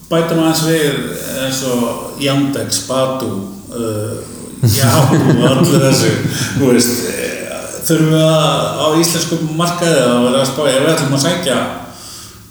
við 0.09 0.15
bætum 0.17 0.41
aðeins 0.41 0.65
við 0.65 1.19
eins 1.45 1.63
og 1.69 2.21
Yandex, 2.23 2.83
Badu, 2.89 3.31
uh, 3.69 4.19
Yahoo 4.65 5.19
og 5.37 5.45
allir 5.53 5.85
þessu, 5.85 6.13
þú 6.57 6.71
veist, 6.73 7.05
eh, 7.13 7.59
þurfum 7.87 8.15
við 8.15 8.25
að 8.25 8.81
á 8.81 8.87
íslensku 8.99 9.39
markaði 9.59 10.01
að 10.03 10.25
vera 10.25 10.41
að 10.41 10.49
spá, 10.51 10.63
ef 10.67 10.81
við 10.83 10.93
ætlum 10.95 11.15
að 11.19 11.25
sækja 11.27 11.59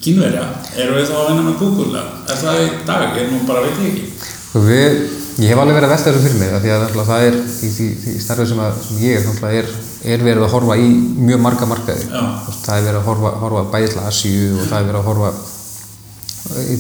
kínverja, 0.05 0.45
erum 0.77 0.99
við 0.99 1.09
þá 1.09 1.17
að 1.17 1.29
vinna 1.31 1.47
með 1.49 1.57
Google? 1.63 2.03
Er 2.29 2.39
það 2.39 2.61
í 2.61 2.69
dag? 2.87 3.17
Ég 3.17 3.31
nú 3.33 3.41
bara 3.49 3.65
veit 3.65 3.81
ég 3.81 3.89
ekki. 3.91 4.29
Sko 4.37 4.63
við, 4.63 5.01
ég 5.41 5.51
hef 5.51 5.59
alveg 5.59 5.77
verið 5.77 5.89
að 5.89 5.93
velta 5.95 6.13
þessu 6.13 6.23
fyrir 6.23 6.39
mig 6.39 6.55
því 6.63 6.71
að 6.77 6.85
það 7.09 7.25
er 7.25 7.35
í 7.41 7.73
því, 7.73 7.89
því 8.05 8.15
starfið 8.23 8.53
sem, 8.53 8.63
sem 8.85 9.03
ég 9.03 9.17
er, 9.19 9.51
er, 9.59 9.75
er 10.13 10.25
verið 10.29 10.47
að 10.47 10.55
horfa 10.55 10.79
í 10.79 10.87
mjög 11.27 11.43
marga 11.43 11.67
markaði 11.69 12.07
það 12.07 12.71
er 12.77 12.87
verið 12.87 13.01
að 13.01 13.07
horfa, 13.09 13.33
horfa 13.43 13.67
bæði 13.73 13.91
til 13.91 14.01
Asíu 14.05 14.47
og 14.55 14.69
það 14.69 14.79
er 14.79 14.87
verið 14.87 15.01
að 15.01 15.09
horfa 15.11 15.31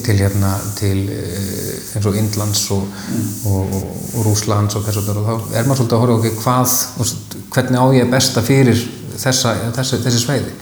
til 0.05 0.19
hérna 0.19 0.53
til 0.77 1.01
eh, 1.11 1.95
eins 1.95 2.05
og 2.07 2.15
Indlands 2.17 2.63
og, 2.71 2.85
og, 3.45 3.73
og, 3.79 3.89
og 4.15 4.27
Rúslands 4.27 4.77
og 4.77 4.85
þess 4.85 5.01
og 5.01 5.07
þar 5.07 5.19
og 5.21 5.27
þá 5.27 5.57
er 5.59 5.67
maður 5.67 5.81
svolítið 5.81 5.97
að 5.97 6.03
horfa 6.05 6.17
okkur 6.17 6.39
hvað 6.43 6.77
og 6.97 7.11
hvernig 7.55 7.81
á 7.81 7.85
ég 7.97 8.13
besta 8.13 8.43
fyrir 8.45 8.85
þessa, 9.17 9.53
þessi, 9.75 10.01
þessi 10.05 10.23
sveiði 10.23 10.55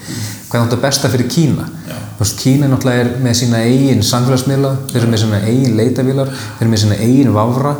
hvernig 0.50 0.58
á 0.58 0.66
þetta 0.66 0.82
besta 0.82 1.12
fyrir 1.12 1.30
Kína? 1.30 1.68
Já. 1.86 1.96
Kína 2.40 2.70
náttúrulega 2.72 3.04
er 3.04 3.10
með 3.20 3.34
sína 3.42 3.58
eigin 3.60 4.04
samfélagsmiðla, 4.06 4.70
þeir 4.90 5.02
eru 5.02 5.10
með 5.12 5.24
sína 5.24 5.40
eigin 5.44 5.76
leitavílar 5.76 6.30
þeir 6.32 6.64
eru 6.64 6.72
með 6.72 6.84
sína 6.86 7.00
eigin 7.04 7.34
vafra 7.36 7.74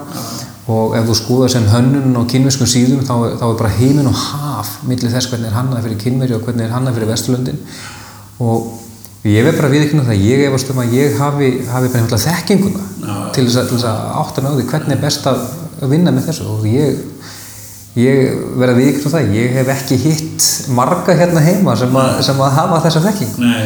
og 0.67 0.97
ef 0.99 1.07
þú 1.07 1.15
skoðar 1.21 1.53
sem 1.53 1.69
hönnun 1.71 2.19
á 2.19 2.23
kínverskum 2.29 2.69
síðum 2.69 3.05
þá, 3.07 3.15
þá 3.39 3.47
er 3.47 3.61
bara 3.61 3.77
heiminn 3.79 4.11
og 4.11 4.19
haf 4.19 4.81
millir 4.87 5.13
þess 5.13 5.31
hvernig 5.31 5.51
er 5.51 5.57
hannað 5.57 5.87
fyrir 5.87 6.01
kínveri 6.03 6.35
og 6.37 6.43
hvernig 6.43 6.67
er 6.67 6.75
hannað 6.75 6.99
fyrir 6.99 7.13
Vesturlöndin. 7.13 7.61
Og 8.43 8.67
ég 9.33 9.47
verð 9.47 9.61
bara 9.61 9.71
við 9.73 9.85
ekki 9.87 9.99
nú 9.99 10.07
það 10.07 10.25
ég 10.27 10.43
efast 10.47 10.71
um 10.73 10.81
að 10.83 10.97
ég 10.97 11.19
hafi, 11.21 11.51
hafi 11.71 11.89
bara 11.93 12.03
einfallega 12.03 12.25
þekkinguna 12.27 12.83
Já. 13.03 13.15
til 13.37 13.47
þess, 13.47 13.57
að, 13.61 13.69
til 13.71 13.79
þess 13.79 13.89
að 13.91 14.01
átta 14.23 14.43
mig 14.45 14.51
á 14.53 14.57
því 14.57 14.67
hvernig 14.73 14.97
er 14.97 15.05
best 15.07 15.29
að 15.31 15.45
að 15.77 15.93
vinna 15.93 16.13
með 16.15 16.29
þessu. 16.31 16.47
Og 16.53 16.67
ég 16.71 17.03
ég 17.97 18.33
verð 18.61 18.75
að 18.75 18.81
við 18.81 18.89
ekki 18.91 19.05
nú 19.07 19.13
það 19.15 19.37
ég 19.37 19.55
hef 19.57 19.71
ekki 19.73 19.99
hitt 20.03 20.49
marga 20.77 21.17
hérna 21.17 21.45
heima 21.45 21.77
sem 21.81 21.97
að, 21.97 22.19
sem 22.27 22.43
að 22.45 22.59
hafa 22.59 22.83
þessa 22.85 23.03
þekkingu. 23.07 23.41
Nei, 23.41 23.65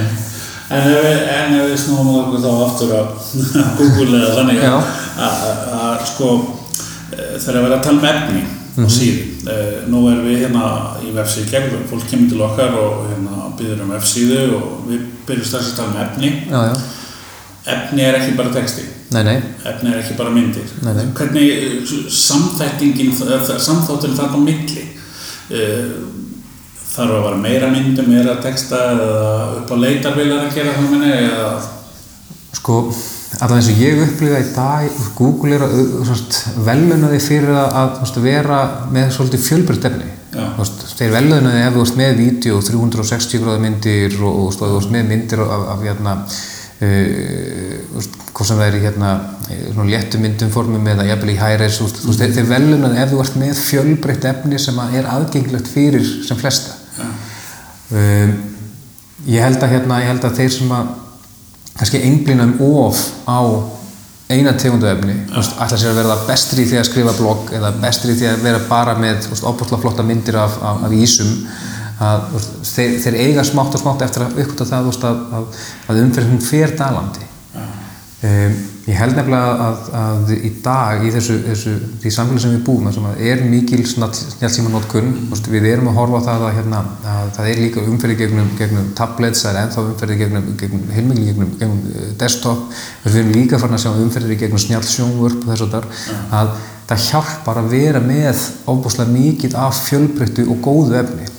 en 0.71 0.87
ef 0.87 1.03
við, 1.03 1.57
við 1.67 1.77
snúum 1.83 2.13
okkur 2.21 2.45
þá 2.45 2.51
aftur 2.69 2.95
á 2.95 3.03
Google 3.81 4.23
eða 4.23 4.33
þannig 4.39 4.65
að, 4.69 4.95
að, 5.27 5.45
að 5.81 6.09
sko 6.13 6.31
eh, 6.39 7.37
þegar 7.43 7.59
að 7.59 7.67
vera 7.67 7.79
að 7.81 7.87
tala 7.89 7.99
um 7.99 8.11
efni 8.15 8.47
Mhm. 8.71 8.85
og 8.87 8.93
síðu 8.95 9.23
eh, 9.51 9.79
nú 9.91 10.05
erum 10.07 10.27
við 10.29 10.45
hérna 10.45 10.67
í 11.03 11.11
vefsíðu 11.15 11.51
gegn 11.51 11.81
fólk 11.91 12.05
kemur 12.07 12.29
til 12.31 12.43
okkar 12.47 12.77
og 12.79 13.09
hérna 13.11 13.49
byður 13.59 13.83
um 13.85 13.91
vefsíðu 13.97 14.39
og 14.57 14.85
við 14.87 15.01
byrjum 15.31 15.49
strax 15.49 15.73
að 15.73 15.79
tala 15.81 15.93
um 15.93 16.01
efni. 16.05 16.33
Já, 16.51 16.61
já, 16.69 16.75
efni 17.77 18.07
er 18.07 18.19
ekki 18.21 18.39
bara 18.39 18.55
texti. 18.55 18.87
Nei, 19.11 19.23
nei, 19.27 19.37
efni 19.67 19.93
er 19.93 20.01
ekki 20.03 20.17
bara 20.19 20.35
myndir. 20.35 20.75
Nei, 20.87 21.07
hvernig 21.19 21.53
eh, 21.57 21.95
samþættingin 22.21 23.15
samþátturinn 23.17 24.19
þarna 24.19 24.43
á 24.43 24.47
milli. 24.49 24.89
Uh, 25.51 25.95
þarf 26.91 27.15
að 27.15 27.25
vera 27.25 27.39
meira 27.39 27.71
myndum, 27.71 28.11
meira 28.11 28.37
texta 28.43 28.79
eða 28.93 29.15
upp 29.61 29.73
á 29.73 29.77
leitarvilar 29.79 30.45
að 30.45 30.55
gera 30.59 30.75
það 30.77 30.93
minni 30.93 31.11
eða? 31.17 31.49
Sko 32.59 32.77
allavega 33.39 33.61
eins 33.61 33.71
og 33.71 33.81
ég 33.81 34.01
upplifa 34.05 34.41
í 34.43 34.49
dag 34.55 35.03
Google 35.19 35.57
er 35.57 35.65
að 35.65 35.77
veluna 36.67 37.11
þig 37.13 37.23
fyrir 37.29 37.53
að, 37.57 38.01
að 38.03 38.19
vera 38.25 38.59
með 38.91 39.13
svolítið 39.15 39.45
fjölbreytt 39.47 39.87
efni 39.91 40.09
veist, 40.31 40.87
þeir 40.99 41.13
veluna 41.17 41.53
þig 41.57 41.67
ef 41.67 41.77
þú 41.77 41.85
ert 41.85 42.01
með 42.01 42.17
vídeo 42.21 42.63
360 42.63 43.43
gráða 43.43 43.63
myndir 43.65 44.17
og, 44.21 44.41
og, 44.47 44.57
þú 44.61 44.79
ert 44.79 44.95
með 44.95 45.09
myndir 45.11 45.43
af, 45.45 45.65
af 45.75 45.85
hérna 45.87 46.17
uh, 46.87 48.11
hvað 48.31 48.47
sem 48.49 48.61
það 48.61 48.67
er 48.67 48.77
hérna 48.85 49.09
eh, 49.53 49.81
léttu 49.91 50.21
myndum 50.23 50.53
formum 50.55 50.87
eða 50.89 51.09
jafnvel 51.11 51.35
í 51.35 51.39
þú 51.41 51.89
veist, 51.89 52.23
þeir, 52.23 52.37
þeir 52.39 52.47
veluna 52.49 52.93
þig 52.93 53.03
ef 53.03 53.11
þú 53.11 53.25
ert 53.25 53.41
með 53.43 53.65
fjölbreytt 53.65 54.29
efni 54.31 54.61
sem 54.63 54.79
að 54.81 54.95
er 55.01 55.11
aðgengilegt 55.11 55.69
fyrir 55.69 56.07
sem 56.25 56.39
flesta. 56.41 56.79
Um, 57.91 58.33
ég 59.27 59.45
held 59.45 59.61
að 59.61 59.75
hérna, 59.75 59.99
ég 60.01 60.13
held 60.13 60.25
að 60.25 60.39
þeir 60.39 60.55
sem 60.55 60.73
að 60.73 60.95
kannski 61.75 62.03
einblýna 62.07 62.47
um 62.47 62.57
of 62.87 63.03
á 63.27 63.41
eina 64.31 64.53
tegundu 64.59 64.87
efni, 64.87 65.17
ætla 65.35 65.79
sér 65.79 65.91
að 65.91 66.01
verða 66.01 66.17
bestri 66.29 66.65
í 66.65 66.71
því 66.71 66.79
að 66.81 66.87
skrifa 66.87 67.15
blogg 67.19 67.51
eða 67.57 67.73
bestri 67.83 68.15
í 68.15 68.19
því 68.21 68.29
að 68.31 68.45
vera 68.47 68.61
bara 68.69 68.95
með 68.99 69.27
óbúrslega 69.41 69.81
flotta 69.83 70.07
myndir 70.07 70.39
af, 70.39 70.59
af, 70.63 70.85
af 70.87 70.95
ísum 70.95 71.33
að 72.01 72.37
þeir, 72.65 72.95
þeir 73.05 73.19
eiga 73.27 73.45
smátt 73.45 73.75
og 73.77 73.83
smátt 73.83 74.05
eftir 74.07 74.25
að 74.25 74.39
uppkvæmta 74.45 74.69
það 74.71 74.93
að, 75.11 75.25
að, 75.91 76.01
umferðin 76.05 76.45
fer 76.45 76.77
dalandi. 76.79 77.30
Um, 78.21 78.57
ég 78.85 78.99
held 79.01 79.15
nefnilega 79.17 79.53
að, 79.65 79.87
að 79.97 80.31
í 80.35 80.49
dag 80.61 81.05
í 81.09 81.11
þessu, 81.15 81.39
þessu 81.41 81.71
því 82.03 82.11
samfélag 82.13 82.43
sem 82.43 82.51
við 82.53 82.65
búum 82.67 82.85
þar 82.85 82.97
sem 82.99 83.07
að 83.09 83.21
er 83.31 83.45
mikil 83.49 83.79
snjálfsíma 83.89 84.73
notkun 84.75 85.07
mm. 85.09 85.47
við 85.55 85.69
erum 85.71 85.89
að 85.89 85.97
horfa 85.97 86.21
á 86.21 86.27
það 86.27 86.45
að, 86.45 86.53
hérna, 86.59 86.81
að 87.15 87.31
það 87.39 87.49
er 87.49 87.63
líka 87.65 87.85
umferði 87.89 88.17
gegnum, 88.19 88.51
gegnum 88.59 88.91
tablets, 88.99 89.41
það 89.47 89.55
er 89.55 89.61
ennþá 89.63 89.85
umferði 89.87 90.19
gegnum, 90.21 90.51
gegnum 90.61 90.83
heilmikil 90.93 91.25
gegnum, 91.31 91.55
gegnum 91.63 91.81
uh, 91.95 92.11
desktop 92.21 92.67
við 93.07 93.17
erum 93.23 93.33
líka 93.39 93.63
farin 93.63 93.79
að 93.79 93.85
sjá 93.87 94.03
umferði 94.05 94.39
gegnum 94.43 94.63
snjálfsjónvörp 94.67 95.47
og 95.47 95.55
þess 95.55 95.65
og 95.65 95.73
þar 95.79 95.89
að 96.43 96.53
það 96.91 97.07
hjálpar 97.07 97.63
að 97.63 97.73
vera 97.73 98.05
með 98.05 98.45
ofbúslega 98.69 99.17
mikið 99.17 99.57
af 99.65 99.81
fjölbreyttu 99.87 100.45
og 100.51 100.61
góðu 100.69 101.01
efni 101.01 101.33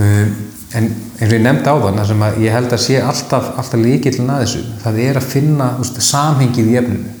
um, 0.00 0.32
en 0.70 0.86
eins 1.18 1.26
og 1.26 1.34
ég 1.34 1.42
nefndi 1.42 1.72
á 1.72 1.76
þann 1.82 2.02
sem 2.06 2.22
að 2.22 2.42
ég 2.44 2.54
held 2.54 2.74
að 2.74 2.82
sé 2.84 2.98
alltaf, 3.02 3.48
alltaf 3.58 3.80
líkillin 3.80 4.30
að 4.30 4.44
þessu 4.44 4.60
það 4.84 5.00
er 5.06 5.18
að 5.18 5.30
finna 5.32 5.70
úst, 5.82 5.98
samhengið 6.04 6.70
í 6.70 6.76
efninu. 6.80 7.14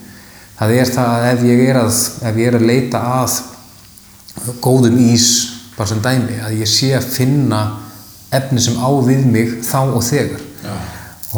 Það 0.60 0.74
er 0.76 0.92
það 0.94 1.14
að 1.14 1.26
ef 1.30 1.46
ég 1.48 1.62
er 1.66 1.80
að, 1.80 2.02
ef 2.30 2.38
ég 2.42 2.50
er 2.50 2.58
að 2.58 2.66
leita 2.68 3.00
að 3.16 3.38
góðum 4.62 5.00
ís 5.02 5.28
bara 5.76 5.88
sem 5.88 6.02
dæmi, 6.04 6.38
að 6.44 6.58
ég 6.60 6.68
sé 6.68 6.92
að 6.94 7.08
finna 7.14 7.60
efni 8.36 8.62
sem 8.62 8.76
á 8.78 8.90
við 9.02 9.26
mig 9.26 9.54
þá 9.66 9.80
og 9.88 10.02
þegar. 10.04 10.46
Já. 10.60 10.74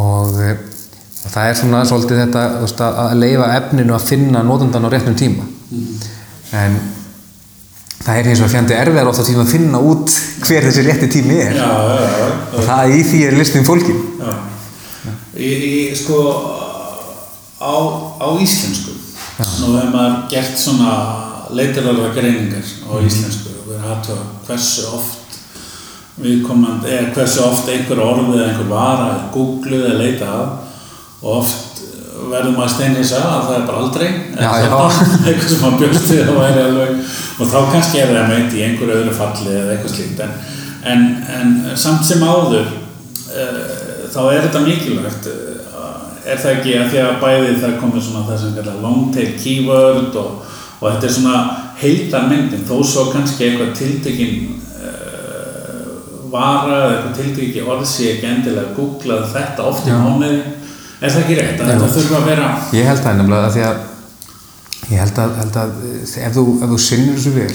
og, 0.02 0.40
eh, 0.42 0.56
og 1.22 1.30
það 1.30 1.48
er 1.48 1.58
svona 1.60 1.84
svolítið 1.86 2.24
þetta 2.24 2.42
úst, 2.66 2.80
að 2.82 3.14
leifa 3.20 3.52
efninu 3.56 3.94
að 3.94 4.08
finna 4.10 4.42
notendan 4.42 4.84
á 4.84 4.92
réttum 4.92 5.16
tíma. 5.16 5.46
En 6.52 6.76
það 8.02 8.20
er 8.20 8.30
eins 8.32 8.42
og 8.44 8.50
fjandi 8.52 8.76
erfiðar 8.76 9.10
ofta 9.12 9.26
tíma 9.26 9.44
að 9.44 9.52
finna 9.54 9.82
út 9.82 10.16
hver 10.42 10.66
þessi 10.68 10.84
rétti 10.86 11.10
tími 11.16 11.38
er. 11.42 11.58
Já, 11.58 11.68
já, 11.68 12.08
já, 12.18 12.26
og 12.52 12.66
það 12.68 12.96
í 12.96 13.04
því 13.10 13.22
er 13.28 13.38
listin 13.38 13.68
fólkin 13.68 14.00
já. 14.18 14.32
Í, 15.32 15.50
í, 15.50 15.76
sko 15.96 16.18
á, 17.62 17.74
á 18.20 18.28
íslensku. 18.42 18.98
Nú 19.42 19.72
hefur 19.78 19.94
maður 19.94 20.18
gert 20.30 20.58
svona 20.60 20.92
leitarlega 21.52 22.12
greiningar 22.16 22.62
á 22.62 22.92
íslensku 23.00 23.54
og 23.54 23.70
verið 23.70 23.86
að 23.86 23.88
hafa 23.88 24.18
hversu 24.46 24.90
oft 24.92 25.38
viðkomandi, 26.22 26.92
eða 26.92 27.14
hversu 27.16 27.40
oft 27.46 27.70
einhver 27.72 28.02
orð 28.04 28.34
eða 28.34 28.50
einhver 28.50 28.68
vara 28.70 29.08
er 29.14 29.24
googluð 29.32 29.88
eða 29.88 30.02
leitað. 30.02 30.36
Að 30.42 30.70
og 31.22 31.38
oft 31.38 31.82
verður 32.32 32.54
maður 32.56 32.72
steinhissa 32.74 33.20
að 33.22 33.44
það 33.46 33.56
er 33.56 33.66
bara 33.68 33.82
aldrei. 33.82 34.08
Já. 34.34 34.48
þetta, 34.62 34.78
eitthvað 35.28 35.50
sem 35.52 35.62
maður 35.62 35.82
bjóst 35.82 36.08
við 36.10 36.22
að 36.24 36.38
væri 36.38 36.64
alveg 36.66 37.11
og 37.42 37.50
þá 37.50 37.58
kannski 37.72 38.02
er 38.02 38.12
það 38.14 38.30
meitt 38.30 38.54
í 38.56 38.62
einhverju 38.66 38.98
öðru 39.00 39.14
falli 39.16 39.50
eða 39.50 39.74
eitthvað 39.74 39.94
slíkt 39.96 40.22
en, 40.22 40.36
en, 40.92 41.04
en 41.36 41.52
samt 41.80 42.06
sem 42.06 42.22
áður 42.22 42.70
uh, 42.70 43.60
þá 44.12 44.20
er 44.22 44.46
þetta 44.46 44.64
mikilvægt 44.66 45.28
uh, 45.32 45.52
er 46.22 46.38
það 46.38 46.56
ekki 46.56 46.74
að 46.78 46.90
því 46.92 47.02
að 47.02 47.20
bæði 47.22 47.54
það 47.64 47.78
komið 47.82 48.06
svona 48.06 48.26
það 48.28 48.42
sem 48.44 48.56
kallar 48.58 48.82
long 48.84 49.06
tail 49.14 49.28
keyword 49.42 50.18
og, 50.22 50.50
og 50.78 50.88
þetta 50.88 51.08
er 51.08 51.14
svona 51.18 51.38
heildarmyndin 51.82 52.66
þó 52.68 52.76
svo 52.86 53.08
kannski 53.10 53.48
eitthvað 53.48 53.72
tiltekin 53.80 54.34
uh, 54.78 55.86
vara 56.32 56.76
eða 56.78 56.90
eitthvað 56.96 57.22
tiltekin 57.22 57.70
orð 57.74 57.86
sé 57.90 58.12
ekki 58.16 58.30
endilega 58.30 58.76
googlað 58.78 59.30
þetta 59.34 59.70
oft 59.72 59.88
í 59.88 59.96
mánuði 59.96 60.42
er 61.02 61.10
það 61.10 61.24
ekki 61.24 61.40
rétt 61.40 61.56
að 61.58 61.72
Já. 61.72 61.72
þetta 61.72 61.94
þurfa 61.96 62.20
að 62.20 62.28
vera 62.30 62.52
ég 62.76 62.86
held 62.86 63.02
það 63.02 63.18
nefnilega 63.18 63.48
að 63.48 63.56
því 63.56 63.66
að 63.70 63.88
ég 64.90 64.98
held 64.98 65.18
að, 65.22 65.36
held 65.38 65.56
að 65.60 65.76
eh, 65.86 66.16
ef 66.26 66.34
þú, 66.34 66.44
þú 66.66 66.78
sinnir 66.80 67.14
þessu 67.18 67.32
vel 67.36 67.52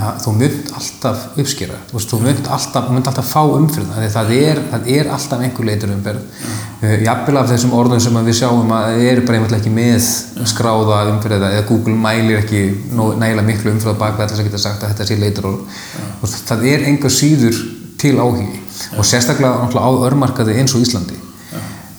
að 0.00 0.16
þú 0.24 0.32
mynd 0.34 0.70
alltaf 0.76 1.22
uppskera. 1.38 1.78
Þú, 1.90 2.02
þú 2.10 2.18
mynd 2.24 2.50
alltaf, 2.56 2.88
mynd 2.90 3.10
alltaf 3.10 3.28
fá 3.30 3.40
umfyrð 3.42 3.92
það, 4.12 4.32
er, 4.34 4.60
það 4.72 4.90
er 4.96 5.10
alltaf 5.14 5.44
einhver 5.46 5.68
leitur 5.68 5.94
umferð. 5.94 6.42
Uh, 6.80 6.96
jafnvel 7.04 7.38
af 7.40 7.50
þessum 7.50 7.74
orðum 7.76 8.02
sem 8.02 8.18
við 8.26 8.38
sjáum 8.40 8.74
að 8.74 8.86
það 8.88 9.06
eru 9.12 9.24
bara 9.28 9.40
einhvern 9.40 9.58
ekki 9.58 9.72
með 9.74 10.10
skráða 10.52 11.00
umferð 11.12 11.46
eða 11.50 11.64
Google 11.68 11.96
mælir 12.00 12.40
ekki 12.40 12.62
nægilega 12.90 13.46
miklu 13.46 13.74
umferð 13.74 13.98
á 13.98 14.02
bakveg 14.04 14.30
þess 14.30 14.42
að 14.42 14.50
geta 14.50 14.62
sagt 14.66 14.84
að 14.84 14.94
þetta 14.94 15.08
sé 15.10 15.18
leitur 15.20 15.50
orð 15.52 16.36
það 16.50 16.68
er 16.72 16.86
einhver 16.90 17.14
síður 17.14 17.64
til 18.00 18.16
áhugi. 18.18 18.62
Og 18.96 19.06
sérstaklega 19.06 19.68
á 19.70 19.90
örmarkaði 20.08 20.56
eins 20.58 20.74
og 20.74 20.86
Íslandi 20.86 21.18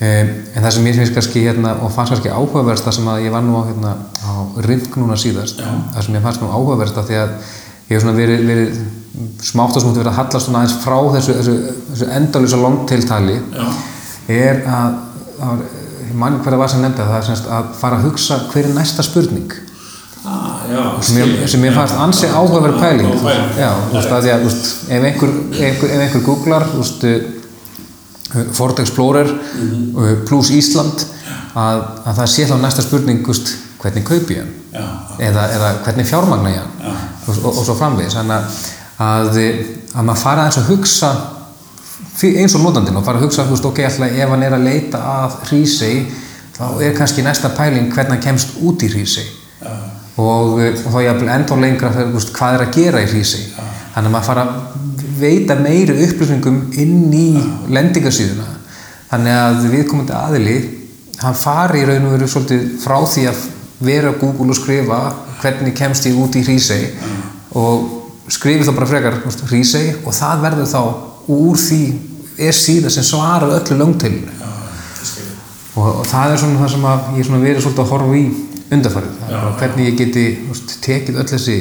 en 0.02 0.64
það 0.64 0.72
sem 0.74 0.88
ég 0.90 0.96
finnst 0.98 1.14
kannski 1.14 1.44
hérna 1.46 1.76
og 1.86 1.92
fannst 1.94 2.16
kannski 2.16 2.32
áhugaverst 2.34 2.88
það 2.88 2.96
sem 2.98 3.10
að 3.12 3.26
ég 3.28 3.34
var 3.36 3.44
nú 3.46 3.60
á, 3.60 3.62
hérna, 3.68 3.92
á 4.26 4.34
RINK 4.66 4.96
núna 4.98 5.18
síðast 5.20 5.62
Já. 5.62 5.68
það 5.94 6.06
sem 6.08 6.16
ég 6.18 6.24
fannst 6.26 6.42
nú 6.42 6.50
áhugaverst 6.50 6.98
að 6.98 7.12
því 7.12 7.20
að 7.22 7.36
ég 7.36 7.92
hef 7.94 8.02
svona 8.02 8.18
verið, 8.18 8.46
verið 8.50 8.80
smátt 9.46 9.78
og 9.78 9.84
smátt 9.84 10.00
verið 10.00 10.10
að 10.10 10.18
hallast 10.18 10.48
svona 10.48 10.64
aðeins 10.64 10.78
frá 10.82 10.98
þessu, 11.18 11.36
þessu, 11.38 11.56
þessu 11.92 12.08
endalösa 12.18 12.60
longtail-tali 12.62 13.36
já, 13.38 13.68
er 14.42 14.64
að, 14.74 14.96
að 15.50 15.62
ég 16.08 16.16
man 16.24 16.40
hverja 16.42 16.62
var 16.64 16.72
sem 16.72 16.82
nefndi 16.82 17.04
það, 17.04 17.12
það 17.12 17.20
er 17.20 17.28
semst 17.28 17.52
að 17.60 17.70
fara 17.84 18.00
að 18.00 18.08
hugsa 18.08 18.40
hver 18.52 18.70
er 18.72 18.74
næsta 18.76 19.06
spurning. 19.06 19.54
Ah, 20.22 20.66
já 20.70 20.82
sem 21.02 21.18
ég, 21.18 21.36
sem 21.50 21.64
ég 21.66 21.78
fannst 21.78 21.98
ansi 21.98 22.30
áhugaverð 22.30 22.82
pæling. 22.82 23.14
já, 23.58 23.70
þú 23.90 24.00
veist, 24.00 24.12
að 24.18 24.26
því 24.26 24.34
að 24.34 24.44
ef 24.50 25.08
einhver, 25.12 25.38
einhver, 25.62 25.94
einhver 25.98 26.26
googlar 26.26 26.68
þú 26.74 26.82
veist, 26.82 27.08
Ford 28.56 28.80
Explorer 28.80 29.28
uh, 29.28 30.14
plus 30.28 30.54
Ísland. 30.56 31.06
Að, 31.52 31.82
að 32.08 32.16
það 32.22 32.32
sé 32.32 32.48
þá 32.48 32.56
næsta 32.62 32.84
spurning 32.86 33.26
veist, 33.28 33.50
hvernig 33.82 34.06
kaupi 34.08 34.38
ég 34.38 34.46
hann? 34.46 34.54
Já, 34.72 34.86
eða, 35.28 35.50
eða 35.58 35.72
hvernig 35.84 36.08
fjármagna 36.08 36.54
ég 36.54 36.62
hann? 36.62 36.72
Já. 36.80 36.94
og, 37.28 37.42
og, 37.42 37.50
og 37.52 37.66
svo 37.68 37.76
framvegis. 37.76 38.16
Að, 38.22 38.64
að, 39.04 39.40
að 39.92 40.08
maður 40.08 40.22
fara 40.24 40.46
aðeins 40.46 40.62
að 40.62 40.72
hugsa 40.72 41.12
eins 42.22 42.56
og 42.56 42.64
notandinn 42.64 42.98
og 43.00 43.06
fara 43.06 43.20
að 43.20 43.26
hugsa 43.26 43.46
veist, 43.50 43.66
ok, 43.66 43.82
ætla, 43.88 44.10
ef 44.14 44.30
hann 44.30 44.44
er 44.46 44.56
að 44.56 44.66
leita 44.68 45.00
að 45.00 45.38
hrísei 45.50 46.06
þá 46.56 46.66
er 46.84 46.96
kannski 46.98 47.24
næsta 47.26 47.52
pæling 47.56 47.90
hvernig 47.94 48.18
hann 48.18 48.26
kemst 48.26 48.58
út 48.62 48.84
í 48.86 48.90
hrísi 48.92 49.24
og, 49.62 50.60
eh, 50.62 50.76
og 50.76 50.94
þá 50.94 51.00
ég 51.02 51.24
enda 51.24 51.58
lengra 51.58 51.94
þegar, 51.96 52.12
þú 52.12 52.20
veist, 52.20 52.34
hvað 52.36 52.58
er 52.58 52.66
að 52.66 52.76
gera 52.78 53.02
í 53.02 53.10
hrísi 53.10 53.42
þannig 53.56 54.10
að 54.10 54.14
maður 54.16 54.28
fara 54.30 54.46
að 54.46 54.91
veita 55.22 55.56
meiri 55.60 55.96
upplýsningum 56.08 56.60
inn 56.82 57.14
í 57.14 57.28
lendingarsýðuna 57.72 58.48
þannig 59.12 59.38
að 59.38 59.66
viðkomandi 59.76 60.16
aðili 60.18 60.60
hann 61.22 61.38
fari 61.38 61.82
í 61.82 61.88
raun 61.88 62.08
og 62.10 62.16
veru 62.16 62.30
svolítið 62.32 62.68
frá 62.82 62.98
því 63.06 63.26
að 63.30 63.42
vera 63.82 64.14
Google 64.22 64.54
og 64.54 64.58
skrifa 64.58 65.00
hvernig 65.42 65.76
kemst 65.78 66.08
ég 66.10 66.18
út 66.22 66.38
í 66.38 66.44
hrísi 66.46 66.80
og 67.58 68.30
skrifi 68.32 68.66
þá 68.68 68.74
bara 68.78 68.90
frekar 68.90 69.20
hrísi 69.50 69.84
og 70.06 70.16
það 70.16 70.46
verður 70.46 70.72
þá 70.72 70.82
úr 71.32 71.60
því 71.60 71.82
er 72.42 72.56
síða 72.56 72.92
sem 72.94 73.06
svarar 73.06 73.52
öllu 73.60 73.78
skilur. 73.98 74.32
og, 75.76 76.00
og 76.02 76.06
það 76.08 76.32
er 76.32 76.42
svona 76.42 76.64
það 76.64 76.74
sem 76.76 76.88
að 76.92 77.12
ég 77.18 77.30
er 77.30 77.46
verið 77.46 77.64
svolítið 77.66 77.84
að 77.84 77.92
horfa 77.94 78.18
í 78.18 78.26
undarfarið 78.72 79.24
er 79.28 79.56
hvernig 79.60 79.90
ég 79.90 79.98
geti 80.00 80.26
veist, 80.48 80.76
tekið 80.86 81.22
öll 81.22 81.30
þessi 81.34 81.58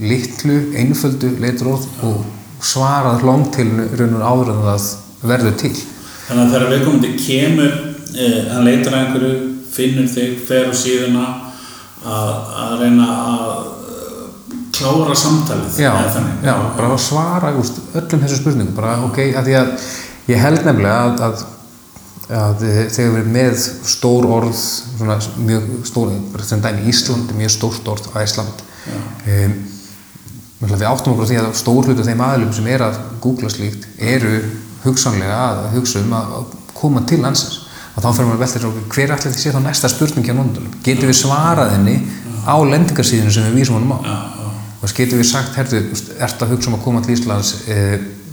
litlu, 0.00 0.60
einföldu 0.80 1.34
leitróð 1.42 1.86
og 2.08 2.22
svarað 2.60 3.24
langtilinu 3.26 3.88
raun 3.96 4.18
og 4.18 4.26
áður 4.26 4.52
en 4.54 4.62
það 4.68 4.90
verður 5.30 5.56
til 5.60 5.74
Þannig 6.30 6.44
að 6.44 6.52
þegar 6.54 6.68
viðkomandi 6.70 7.08
kemur, 7.18 7.72
eh, 8.14 8.34
hann 8.52 8.66
leitar 8.66 8.94
að 8.94 9.00
einhverju, 9.00 9.38
finnur 9.74 10.10
þig, 10.10 10.34
fer 10.46 10.68
á 10.70 10.72
síðuna 10.78 11.24
að, 12.06 12.34
að 12.62 12.74
reyna 12.84 13.08
að 13.32 13.56
eh, 13.90 14.52
klára 14.78 15.16
samtalið. 15.18 15.80
já, 15.82 15.90
þannig. 16.14 16.36
já, 16.46 16.54
bara 16.76 16.92
að 16.94 17.02
svara 17.02 17.50
úst, 17.58 17.80
öllum 17.98 18.22
þessu 18.22 18.38
spurningum 18.38 18.76
bara 18.78 18.94
ok, 19.08 19.18
að 19.40 19.50
að 19.58 19.72
ég 20.30 20.38
held 20.44 20.62
nefnilega 20.68 21.00
að, 21.08 21.24
að, 21.26 21.42
að 22.44 22.64
þegar 22.94 23.10
við 23.10 23.20
erum 23.24 23.34
með 23.34 23.66
stór 23.96 24.30
orð 24.38 24.54
svona 24.60 25.18
mjög 25.50 25.68
stór, 25.90 26.14
sem 26.46 26.62
dæmi 26.62 26.86
Ísland 26.92 27.32
er 27.32 27.42
mjög 27.42 27.54
stórt 27.56 27.90
orð 27.90 28.10
á 28.14 28.22
Ísland 28.22 28.64
um, 29.26 29.58
við 30.60 30.86
áttum 30.88 31.14
okkur 31.14 31.24
á 31.24 31.30
því 31.30 31.38
að 31.40 31.50
stór 31.56 31.88
hlutu 31.88 32.02
af 32.02 32.08
þeim 32.10 32.22
aðlum 32.24 32.52
sem 32.52 32.66
er 32.68 32.84
að 32.84 32.98
googla 33.22 33.50
slíkt 33.52 33.86
eru 33.96 34.32
hugsanlega 34.84 35.38
að 35.46 35.60
hugsa 35.76 36.02
um 36.04 36.12
að 36.16 36.34
að 36.36 36.56
koma 36.76 37.02
til 37.08 37.20
landsins. 37.22 37.66
Og 37.96 38.04
þá 38.04 38.10
fyrir 38.14 38.28
maður 38.28 38.36
að 38.36 38.42
velta 38.44 38.58
þessu 38.58 38.68
okkur 38.68 38.94
hver 38.94 39.14
ætli 39.16 39.32
því 39.32 39.40
sé 39.40 39.52
þá 39.54 39.60
næsta 39.64 39.90
spurning 39.90 40.26
hjá 40.26 40.34
nóndunum 40.36 40.76
getum 40.84 41.10
við 41.10 41.18
svarað 41.18 41.72
henni 41.74 41.96
á 42.46 42.54
lendingarsíðinu 42.60 43.32
sem 43.34 43.48
við 43.48 43.58
vísum 43.60 43.80
honum 43.80 43.96
á? 43.96 43.98
Og 44.80 44.84
þess 44.86 44.96
getum 44.96 45.20
við 45.20 45.28
sagt, 45.28 45.56
herðu, 45.58 45.80
ert 46.24 46.44
að 46.44 46.54
hugsa 46.54 46.70
um 46.70 46.76
að 46.78 46.84
koma 46.86 47.02
til 47.04 47.16
Íslands 47.16 47.50
e, 47.68 47.80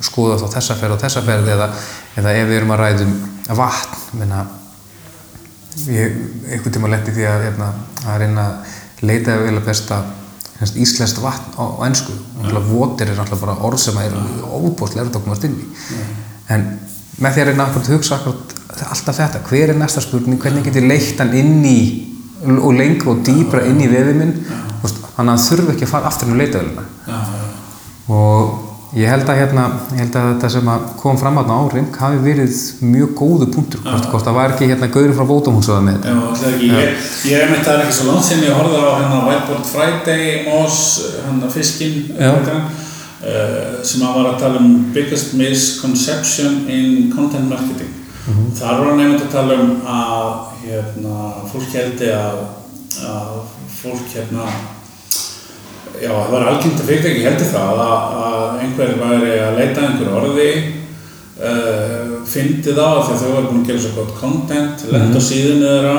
skoða 0.06 0.38
þá 0.44 0.46
þessa 0.54 0.78
ferð 0.80 0.96
og 0.96 1.02
þessa 1.02 1.24
ferð 1.26 1.50
eða, 1.56 1.68
eða 2.22 2.36
ef 2.38 2.48
við 2.48 2.60
erum 2.60 2.72
að 2.76 2.84
ræðum 2.84 3.18
vatn? 3.58 3.98
Menna, 4.22 4.46
ég 5.92 6.22
einhvern 6.54 6.78
tíma 6.78 6.94
lendi 6.94 7.18
því 7.18 7.28
að, 7.28 7.44
hérna, 7.50 7.74
að 8.06 8.22
reyna 8.24 8.46
að 8.46 9.10
leita 9.10 9.36
ef 9.36 9.44
vel 9.44 9.58
að 9.58 9.68
besta 9.68 10.00
íslenskt 10.66 11.22
vatn 11.22 11.54
á, 11.58 11.64
á 11.64 11.86
ennsku 11.88 12.14
náttúrulega 12.42 12.70
votir 12.72 13.12
er 13.12 13.18
náttúrulega 13.20 13.46
bara 13.46 13.66
orð 13.70 13.82
sem 13.84 13.98
er 14.02 14.14
óbúslega 14.44 15.04
erfitt 15.04 15.20
að 15.20 15.26
komast 15.28 15.48
inn 15.48 15.58
í. 15.62 15.68
En 16.54 16.68
með 17.22 17.34
því 17.34 17.44
að 17.44 17.50
reyna 17.52 17.68
að 17.68 17.92
hugsa 17.94 18.20
alltaf 18.22 19.18
þetta, 19.18 19.44
hver 19.50 19.74
er 19.74 19.78
næsta 19.78 20.02
spurning? 20.02 20.40
Hvernig 20.42 20.66
get 20.66 20.80
ég 20.82 20.88
leitt 20.90 21.22
hann 21.22 21.34
inn 21.38 21.66
í 21.66 21.80
og 22.46 22.74
lengra 22.78 23.14
og 23.14 23.24
dýbra 23.26 23.66
inn 23.70 23.82
í 23.82 23.90
vefið 23.92 24.22
minn? 24.22 24.34
Þannig 24.82 25.18
að 25.18 25.22
hann 25.24 25.46
þurfi 25.48 25.74
ekki 25.74 25.88
að 25.88 25.94
fara 25.96 26.10
aftur 26.12 26.30
um 26.30 26.38
leitaðilina 26.38 26.84
og 28.14 28.67
ég 28.98 29.10
held 29.12 29.30
að 29.30 29.40
hérna 29.42 29.64
ég 29.94 30.00
held 30.02 30.16
að 30.18 30.28
þetta 30.32 30.50
sem 30.56 30.70
að 30.74 30.86
kom 31.02 31.18
fram 31.22 31.40
aðna 31.42 31.58
árim 31.62 31.88
hafi 31.98 32.22
verið 32.24 32.60
mjög 32.94 33.14
góðu 33.20 33.48
punktur 33.54 33.84
hvort, 33.86 34.08
hvort 34.12 34.28
það 34.28 34.38
var 34.40 34.54
ekki 34.56 34.70
hérna 34.72 34.90
gauri 34.94 35.16
frá 35.18 35.26
bótumhúsaða 35.32 35.84
með 35.86 35.98
þetta 35.98 36.14
já, 36.14 36.22
alltaf 36.32 36.50
ekki. 36.54 36.70
Ég, 36.72 37.06
ég 37.32 37.44
er 37.44 37.52
með 37.52 37.64
það 37.68 37.84
ekki 37.84 37.98
svo 38.00 38.08
langt 38.10 38.28
sem 38.28 38.44
ég 38.46 38.58
horfði 38.58 38.82
á 38.82 38.90
hérna 38.96 39.20
Whiteboard 39.28 39.70
Friday, 39.72 40.26
Moss, 40.48 40.80
hérna 41.26 41.52
Fiskin, 41.54 41.98
Já. 42.18 42.32
uh, 42.38 43.78
sem 43.86 44.08
að 44.08 44.18
var 44.20 44.32
að 44.32 44.40
tala 44.46 44.64
um 44.64 44.74
biggest 44.96 45.36
misconception 45.38 46.64
in 46.72 47.12
content 47.14 47.50
marketing. 47.52 47.94
Þar 48.58 48.82
var 48.82 48.90
hann 48.92 49.04
einmitt 49.06 49.22
að 49.24 49.36
tala 49.38 49.60
um 49.64 49.76
að 49.88 50.32
hérna, 50.66 51.20
fólk 51.48 51.70
heldi 51.78 52.10
að, 52.12 52.42
að 53.08 53.38
fólk 53.78 54.10
hérna 54.12 54.48
Já, 56.02 56.12
það 56.14 56.34
var 56.34 56.48
algengt 56.52 56.82
að 56.82 56.90
fyrirtæki 56.92 57.24
heldur 57.26 57.50
það 57.52 57.82
að, 57.84 58.18
að 58.28 58.62
einhver 58.64 58.94
væri 59.02 59.34
að 59.42 59.58
leita 59.58 59.82
að 59.82 59.88
einhver 59.88 60.14
orði 60.20 60.50
uh, 61.42 62.14
fyndi 62.28 62.76
þá 62.78 62.86
að 62.86 63.12
þau 63.22 63.32
var 63.34 63.50
búin 63.50 63.64
að 63.64 63.72
gera 63.72 63.84
svo 63.84 63.94
gott 63.98 64.16
content, 64.20 64.88
lenda 64.92 65.22
á 65.22 65.28
síðunni 65.28 65.68
þeirra 65.72 65.98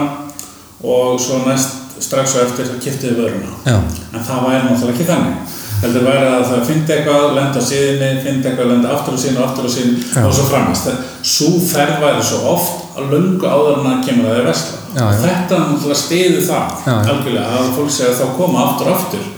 og 0.88 1.20
svo 1.22 1.42
næst 1.46 2.02
strax 2.02 2.36
á 2.38 2.46
eftir 2.46 2.68
það 2.68 2.82
kiptiði 2.84 3.16
vöruna. 3.18 3.54
Já. 3.66 3.78
En 4.14 4.26
það 4.26 4.44
væri 4.46 4.66
náttúrulega 4.66 4.94
ekki 4.94 5.08
þannig. 5.08 5.56
Heldur 5.78 6.06
væri 6.08 6.26
að 6.26 6.44
það 6.48 6.62
fyndi 6.66 6.94
eitthvað, 6.94 7.24
lenda 7.36 7.60
á 7.62 7.68
síðunni, 7.68 8.10
fyndi 8.24 8.50
eitthvað, 8.50 8.70
lenda 8.72 8.92
aftur 8.94 9.14
á 9.14 9.18
síðunni 9.22 9.42
og 9.42 9.46
aftur 9.48 9.66
á 9.66 9.70
síðunni 9.74 10.06
Já. 10.06 10.22
og 10.24 10.32
svo 10.34 10.46
framist. 10.48 10.88
Svo 11.32 11.50
ferð 11.68 12.00
væri 12.02 12.24
svo 12.26 12.40
oft 12.54 12.98
að 12.98 13.12
löngu 13.14 13.50
áður 13.50 13.80
en 13.80 13.90
að 13.92 14.00
kemur 14.06 14.26
að 14.26 14.32
það 14.34 14.40
er 14.40 14.48
vesla. 14.48 14.80
Já. 14.98 15.04
Þetta 15.22 15.60
náttúrulega 15.64 16.00
stiði 16.02 16.40
það 16.48 16.88
algjörlega 16.94 17.58
að 17.58 17.70
fólk 17.76 17.94
segja 17.94 18.10
að 18.14 18.22
þá 18.22 18.38
koma 18.40 18.64
aftur 18.64 18.90
og 18.90 18.96
aftur. 18.96 19.28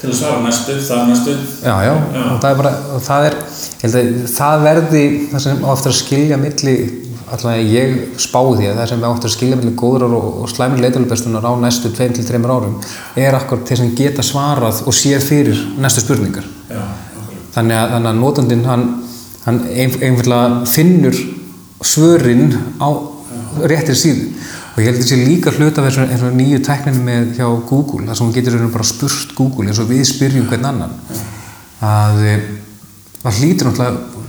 Til 0.00 0.10
að 0.10 0.18
svara 0.18 0.42
næstu, 0.44 0.76
það 0.84 1.08
næstu 1.10 1.34
Já, 1.64 1.74
já, 1.86 1.94
Já. 2.14 2.22
og 2.32 2.38
það 2.42 2.50
er 2.50 2.60
bara, 2.60 2.72
og 2.96 3.02
það 3.06 3.26
er, 3.28 3.36
að 3.88 3.96
það 4.34 4.64
verði 4.66 5.02
það 5.32 5.44
sem 5.46 5.64
eftir 5.72 5.92
að 5.92 5.98
skilja 6.00 6.38
milli, 6.40 6.74
allavega 7.36 7.70
ég 7.72 7.94
spái 8.22 8.50
því 8.58 8.68
að 8.70 8.80
það 8.80 8.90
sem 8.92 9.06
eftir 9.10 9.30
að 9.30 9.34
skilja 9.36 9.60
milli 9.60 9.74
góðrar 9.80 10.18
og, 10.18 10.28
og 10.42 10.52
slæmir 10.52 10.84
leitalubeslunar 10.84 11.48
á 11.48 11.52
næstu 11.62 11.92
2-3 11.96 12.42
árum 12.44 12.76
er 13.16 13.38
akkur 13.38 13.64
þeir 13.66 13.82
sem 13.82 13.96
geta 13.98 14.26
svarað 14.26 14.84
og 14.86 14.96
séð 14.96 15.26
fyrir 15.26 15.64
næstu 15.80 16.04
spurningar. 16.04 16.46
Já. 16.70 16.84
Þannig 17.56 17.80
að, 17.80 17.90
þannig 17.96 18.12
að 18.12 18.20
notandinn 18.20 18.68
hann, 18.68 18.86
hann 19.46 19.62
ein, 19.72 19.96
einfallega 20.04 20.62
finnur 20.68 21.16
svörin 21.80 22.52
á 22.76 22.88
réttir 23.64 23.96
síðu 23.96 24.28
og 24.76 24.82
ég 24.84 24.90
held 24.92 25.06
sé 25.08 25.16
líka 25.16 25.52
hluta 25.56 25.80
af 25.80 25.94
þessu 25.96 26.28
nýju 26.36 26.58
tækninu 26.60 27.00
með 27.00 27.30
hjá 27.38 27.46
Google 27.64 28.04
þar 28.04 28.18
sem 28.18 28.26
hún 28.26 28.34
getur 28.36 28.56
bara 28.68 28.84
spurt 28.84 29.30
Google 29.32 29.70
eins 29.70 29.80
og 29.80 29.88
við 29.88 30.02
spyrjum 30.04 30.48
hvern 30.50 30.66
annan. 30.68 30.90
Að 31.80 32.20
e, 32.20 32.34
það 33.22 33.38
hlýtur 33.38 33.70
náttúrulega 33.70 34.26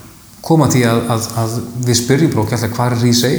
koma 0.48 0.70
því 0.72 0.84
að, 0.88 1.02
að, 1.12 1.28
að 1.42 1.58
við 1.90 2.00
spyrjum 2.00 2.32
bara 2.32 2.46
alltaf 2.48 2.76
hvað 2.78 2.96
er 2.96 3.04
Rísei 3.04 3.34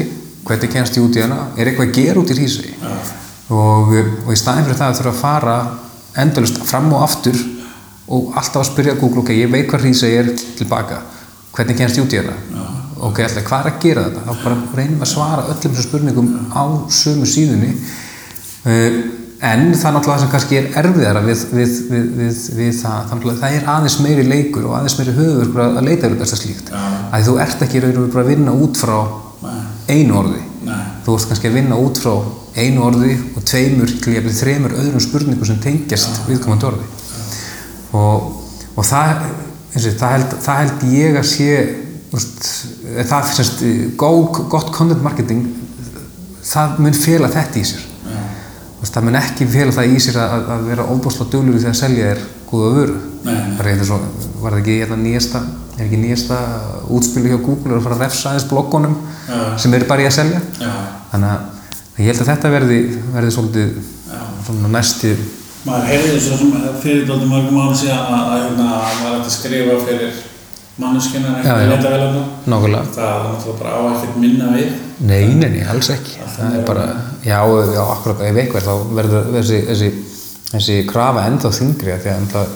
hvernig 0.45 0.73
kennst 0.75 0.99
ég 0.99 1.07
út 1.07 1.17
í 1.17 1.23
hana, 1.25 1.39
er 1.57 1.71
eitthvað 1.71 1.89
að 1.89 1.97
gera 1.97 2.21
út 2.21 2.33
í 2.35 2.37
Rísei 2.37 2.75
og, 2.77 3.95
e, 3.97 4.03
og 4.27 4.33
í 4.35 4.37
staðin 4.37 4.69
fyrir 4.69 4.81
það 4.83 4.93
að 4.93 5.01
þurfa 5.01 5.15
að 5.15 5.23
fara 5.23 5.57
endalust 6.21 6.61
fram 6.69 6.93
og 6.93 7.07
aftur 7.07 7.41
og 8.09 8.37
alltaf 8.37 8.61
að 8.61 8.69
spyrja 8.69 8.99
Google, 9.01 9.25
ok, 9.25 9.33
ég 9.33 9.49
veit 9.53 9.65
hvað 9.71 9.89
Rísei 9.89 10.13
er 10.21 10.29
tilbaka, 10.61 11.01
hvernig 11.57 11.81
kennst 11.81 11.97
ég 11.97 12.05
út 12.05 12.19
í 12.19 12.21
hana 12.21 12.78
ok, 13.07 13.23
alltaf, 13.25 13.47
hvað 13.47 13.61
er 13.61 13.71
að 13.71 13.81
gera 13.85 14.05
þetta? 14.09 14.25
Þá 14.27 14.43
bara 14.45 14.59
reynum 14.79 15.05
að 15.05 15.13
svara 15.13 15.47
öllum 15.47 15.77
þessum 15.77 15.87
spurningum 15.87 16.29
á 16.51 16.65
sömu 16.99 17.29
síðunni. 17.29 17.71
Uh, 18.67 18.99
en 19.39 19.69
það 19.71 19.87
er 19.87 19.95
náttúrulega 19.95 20.23
sem 20.25 20.31
kannski 20.33 20.59
er 20.59 20.69
erfiðara 20.81 21.23
við, 21.23 21.45
við, 21.55 21.77
við, 21.93 22.41
við, 22.59 22.73
það, 22.81 23.13
að 23.15 23.39
það 23.39 23.55
er 23.55 23.69
aðeins 23.75 23.99
meiri 24.03 24.27
leikur 24.27 24.67
og 24.67 24.75
aðeins 24.81 24.99
meiri 24.99 25.15
höfur 25.15 25.63
að 25.63 25.81
leita 25.87 26.09
yfir 26.09 26.19
þess 26.25 26.43
slíkt. 26.43 26.73
Já. 26.75 26.83
að 27.15 27.29
þú 27.29 27.39
ert 27.45 27.65
ekki 27.69 27.83
raun 27.85 27.95
og 27.95 28.01
veru 28.03 28.15
bara 28.17 28.25
að 28.25 28.33
vinna 28.33 28.57
út 28.67 28.81
frá 28.81 28.97
einu 29.89 30.19
orði. 30.19 30.45
Nei. 30.69 30.85
þú 31.07 31.15
ert 31.15 31.31
kannski 31.31 31.49
að 31.49 31.59
vinna 31.61 31.79
út 31.81 32.01
frá 32.03 32.15
einu 32.59 32.83
orði 32.89 33.15
og 33.39 33.45
tveimur, 33.47 33.93
ég 34.11 34.31
þremur 34.41 34.75
öðrum 34.75 35.05
spurningum 35.05 35.47
sem 35.47 35.61
tengjast 35.63 36.25
viðkomandi 36.27 36.67
orði. 36.73 36.89
Og, 37.97 38.27
og 38.75 38.85
það, 38.85 39.23
og, 39.71 39.85
það, 39.87 40.11
held, 40.17 40.35
það 40.45 40.59
held 40.65 40.89
ég 40.93 41.21
að 41.21 41.29
sé 41.31 41.53
það 42.13 43.31
finnst 43.35 43.63
gott, 44.01 44.43
gott 44.49 44.73
content 44.75 45.05
marketing 45.05 45.45
það 46.49 46.83
mun 46.85 46.97
fela 46.97 47.31
þetta 47.33 47.61
í 47.61 47.69
sér. 47.69 47.87
Úst, 48.79 48.95
það 48.95 49.09
mun 49.09 49.19
ekki 49.19 49.47
fela 49.51 49.75
það 49.75 49.95
í 49.95 50.03
sér 50.03 50.21
að, 50.23 50.51
að 50.55 50.67
vera 50.71 50.89
óbúslega 50.89 51.33
dölur 51.35 51.59
því 51.59 51.71
að 51.73 51.81
selja 51.81 52.11
þér 52.13 52.27
góða 52.49 52.75
vöru. 52.77 52.99
Bara 53.27 53.73
eitthvað 53.73 53.89
svo, 53.91 53.99
var 54.43 54.55
það 54.55 54.61
ekki 54.63 54.77
hérna 54.79 55.01
nýjasta 55.03 55.43
er 55.79 55.87
ekki 55.87 55.99
nýjasta 56.03 56.39
útspilu 56.95 57.31
hjá 57.31 57.39
Google 57.39 57.75
er 57.75 57.79
að 57.79 57.85
fara 57.87 57.97
að 57.99 58.05
refsa 58.07 58.31
aðeins 58.33 58.47
bloggunum 58.51 58.97
sem 59.61 59.75
eru 59.77 59.89
bara 59.89 60.05
í 60.05 60.09
að 60.09 60.17
selja? 60.17 60.41
Já. 60.59 60.73
þannig 61.13 61.35
að 61.35 62.01
ég 62.03 62.09
held 62.11 62.23
að 62.23 62.31
þetta 62.33 62.53
verði, 62.55 62.79
verði 63.15 63.35
svolítið 63.37 63.77
svona 64.47 64.73
næsti 64.75 65.13
Maður 65.69 65.89
heyrði 65.91 66.19
svo 66.23 66.37
sem 66.39 66.53
fyrir 66.83 67.07
dálítið 67.07 67.31
mörgum 67.33 67.61
árum 67.61 67.77
síðan 67.77 68.13
að, 68.15 68.29
að 68.33 68.43
hérna, 68.45 68.67
maður 69.03 69.17
ætti 69.19 69.31
að 69.31 69.35
skrifa 69.35 69.79
fyrir 69.85 70.21
manneskjuna 70.79 71.33
Já, 71.33 71.39
eitthvað 71.39 71.63
já. 71.63 71.71
leita 71.73 71.91
vel 71.93 72.03
að 72.05 72.17
nákvæmlega. 72.53 72.85
Það 72.95 73.11
er 73.15 73.27
náttúrulega 73.29 73.59
bara 73.63 73.75
á 73.75 73.81
ekkert 73.93 74.17
minna 74.23 74.53
við. 74.55 74.69
Nei, 75.09 75.27
nei, 75.35 75.51
nei, 75.57 75.65
alls 75.73 75.91
ekki. 75.95 76.17
Það 76.37 76.57
er 76.59 76.65
bara, 76.69 76.87
já, 77.27 77.39
já, 77.75 77.83
akkurat 77.97 78.25
ef 78.29 78.41
einhver 78.43 78.67
þá 78.67 78.73
verður 78.99 79.29
þessi, 79.37 79.61
þessi, 79.69 79.91
þessi 80.53 80.79
krafa 80.89 81.27
ennþá 81.29 81.53
þingri 81.59 81.95
af 81.95 82.03
því 82.05 82.13
að 82.13 82.21
ennþá 82.23 82.47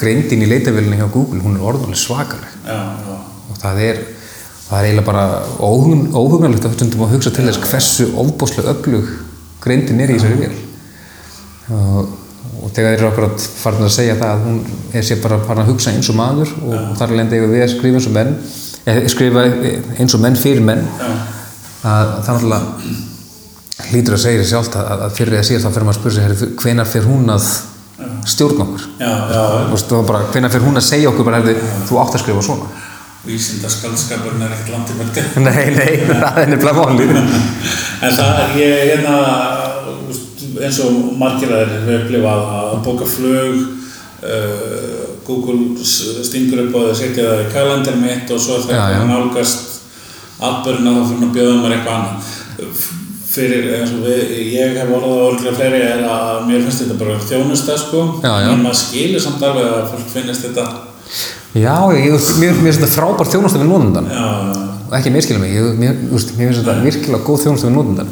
greindin 0.00 0.44
í 0.44 0.48
leitavélinni 0.48 1.00
hjá 1.00 1.08
Google, 1.12 1.42
hún 1.44 1.58
er 1.58 1.66
orðanlega 1.72 2.00
svakaleg. 2.00 2.54
Og 3.50 3.58
það 3.60 3.82
er, 3.88 4.00
það 4.68 4.78
er 4.78 4.88
eiginlega 4.88 5.08
bara 5.10 5.24
óhugn, 5.58 6.06
óhugnalegt 6.16 6.68
að 6.68 6.76
stundum 6.78 7.04
að 7.06 7.16
hugsa 7.16 7.32
til 7.36 7.48
þess 7.48 7.64
hversu 7.66 8.08
ofbóslega 8.22 8.74
öflug 8.76 9.10
greindin 9.60 10.00
er 10.00 10.12
í 10.12 10.16
þessari 10.16 10.40
vél. 10.40 10.56
Og, 11.76 12.14
og 12.70 12.76
þegar 12.76 12.94
þeir 12.94 13.00
eru 13.00 13.08
okkur 13.10 13.26
að 13.26 13.44
fara 13.58 13.82
að 13.82 13.92
segja 13.94 14.16
það 14.20 14.32
að 14.32 14.42
hún 14.46 14.58
er 14.94 15.06
sér 15.06 15.20
bara 15.24 15.38
farin 15.42 15.62
að 15.64 15.70
hugsa 15.72 15.94
eins 15.94 16.10
og 16.12 16.18
maður 16.20 16.52
og 16.62 16.74
ja. 16.76 16.82
þar 17.00 17.12
er 17.14 17.20
lendið 17.20 17.46
við 17.50 17.64
að 17.64 17.72
skrifa 17.74 17.98
eins 17.98 18.08
og 18.10 18.14
menn 18.14 18.34
eða 18.90 19.12
skrifa 19.14 19.44
eins 19.98 20.16
og 20.16 20.22
menn 20.22 20.38
fyrir 20.38 20.66
menn 20.66 20.84
Já. 20.86 21.08
að 21.90 22.12
það 22.26 22.36
náttúrulega 22.36 23.88
hlýtur 23.90 24.16
að 24.16 24.22
segja 24.22 24.42
sér 24.44 24.50
sjálft 24.52 24.78
að, 24.78 24.92
að 25.08 25.16
fyrir 25.18 25.34
því 25.34 25.40
að 25.40 25.48
síðan 25.48 25.64
þá 25.64 25.74
fyrir 25.74 25.88
maður 25.88 25.98
að 25.98 26.04
spyrja 26.04 26.38
sig 26.42 26.54
hvenar 26.62 26.90
fyrir 26.92 27.10
hún 27.10 27.34
að 27.34 27.48
stjórna 28.30 28.68
okkur 28.68 30.22
hvenar 30.36 30.54
fyrir 30.54 30.68
hún 30.68 30.80
að 30.80 30.86
segja 30.86 31.10
okkur 31.10 31.26
bara, 31.26 31.42
þú 31.88 32.00
átt 32.04 32.16
að 32.16 32.24
skrifa 32.24 32.46
svona 32.46 32.86
vísindaskaldskapurinn 33.26 34.46
er 34.46 34.54
ekkert 34.54 34.70
landið 34.72 35.00
mörgði. 35.00 35.22
nei, 35.44 35.64
nei, 35.76 35.90
það 36.22 36.38
er 36.40 36.52
nefnilega 36.54 36.86
málið 36.86 37.10
En 38.00 38.14
það 38.16 38.54
ég 38.56 38.78
hérna, 38.94 39.16
eins 40.66 40.80
og 40.84 41.12
margir 41.20 41.52
að 41.54 41.62
þeir 41.64 41.74
hefur 41.74 41.98
upplifað 41.98 42.46
að 42.56 42.78
bóka 42.86 43.08
flug, 43.08 43.58
uh, 44.20 45.02
Google 45.26 45.84
stingur 46.26 46.64
upp 46.66 46.76
á 46.76 46.80
því 46.80 46.92
að 46.92 46.98
setja 47.00 47.26
það 47.28 47.42
í 47.44 47.50
kalendar 47.54 48.00
mitt 48.00 48.32
og 48.34 48.40
svo 48.42 48.58
já. 48.64 48.80
það 48.80 49.06
nálgast 49.10 49.68
atbyrna 50.40 50.96
þá 50.96 51.02
fyrir 51.10 51.28
að 51.28 51.36
bjóða 51.36 51.60
mér 51.60 51.76
eitthvað 51.76 51.98
annað. 51.98 52.34
Fyrir, 53.30 53.66
eins 53.76 53.92
og 53.94 54.00
við, 54.02 54.32
ég 54.50 54.72
hef 54.74 54.88
orðað 54.90 55.12
á 55.14 55.26
örglega 55.28 55.58
fleiri 55.60 55.82
er 55.86 56.00
að 56.02 56.40
mér 56.48 56.64
finnst 56.64 56.82
þetta 56.82 56.96
bara 56.98 57.18
þjónusta 57.28 57.76
sko, 57.78 58.00
en 58.26 58.64
maður 58.64 58.80
skilur 58.80 59.22
samt 59.22 59.44
alveg 59.46 59.68
að 59.70 59.84
fólk 59.92 60.08
finnist 60.16 60.48
þetta, 60.48 60.64
já, 61.54 61.76
ég, 61.94 62.08
ég, 62.08 62.26
mér, 62.42 62.58
mér 62.58 62.72
finnst 62.72 62.82
þetta 62.82 62.96
frábært 62.96 63.30
þjónustu 63.36 63.62
við 63.62 63.70
nótundan 63.70 64.10
ekki 64.98 65.14
miskila 65.14 65.44
mig, 65.44 65.54
ég, 65.54 65.78
mér, 65.78 65.94
mér 66.10 66.26
finnst 66.34 66.64
þetta 66.64 66.76
virkilega 66.82 67.26
góð 67.28 67.44
þjónustu 67.44 67.70
við 67.70 67.76
nótundan 67.76 68.10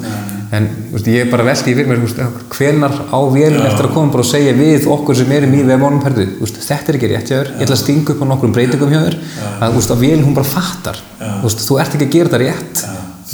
en 0.54 0.68
veist, 0.92 1.08
ég 1.11 1.26
er 1.26 1.30
bara 1.32 1.44
veldi 1.44 1.74
fyrir 1.76 1.88
mér 1.90 2.00
veist, 2.00 2.20
hvenar 2.54 2.94
á 3.12 3.18
vélun 3.28 3.66
eftir 3.68 3.88
að 3.88 3.94
koma 3.96 4.12
bara 4.14 4.24
og 4.24 4.30
segja 4.30 4.54
við 4.56 4.87
okkur 4.88 5.18
sem 5.18 5.34
erum 5.37 5.56
í 5.58 5.64
veist, 5.66 6.62
þetta 6.64 6.92
er 6.92 6.98
ekki 6.98 7.11
rétt 7.12 7.28
hjá 7.28 7.37
þér, 7.37 7.52
ég 7.58 7.66
ætla 7.66 7.76
að 7.76 7.82
stinga 7.82 8.14
upp 8.14 8.22
á 8.24 8.26
nokkrum 8.30 8.54
breytingum 8.56 8.94
hjá 8.94 9.02
þér. 9.04 9.18
Að 9.61 9.76
veist, 9.76 9.92
að 9.92 10.02
vélun 10.06 10.24
hún 10.24 10.38
bara 10.38 10.48
fattar. 10.48 11.02
Þú 11.44 11.78
ert 11.82 11.94
ekki 11.98 12.08
að 12.08 12.14
gera 12.14 12.32
þetta 12.32 12.40
rétt. 12.44 12.84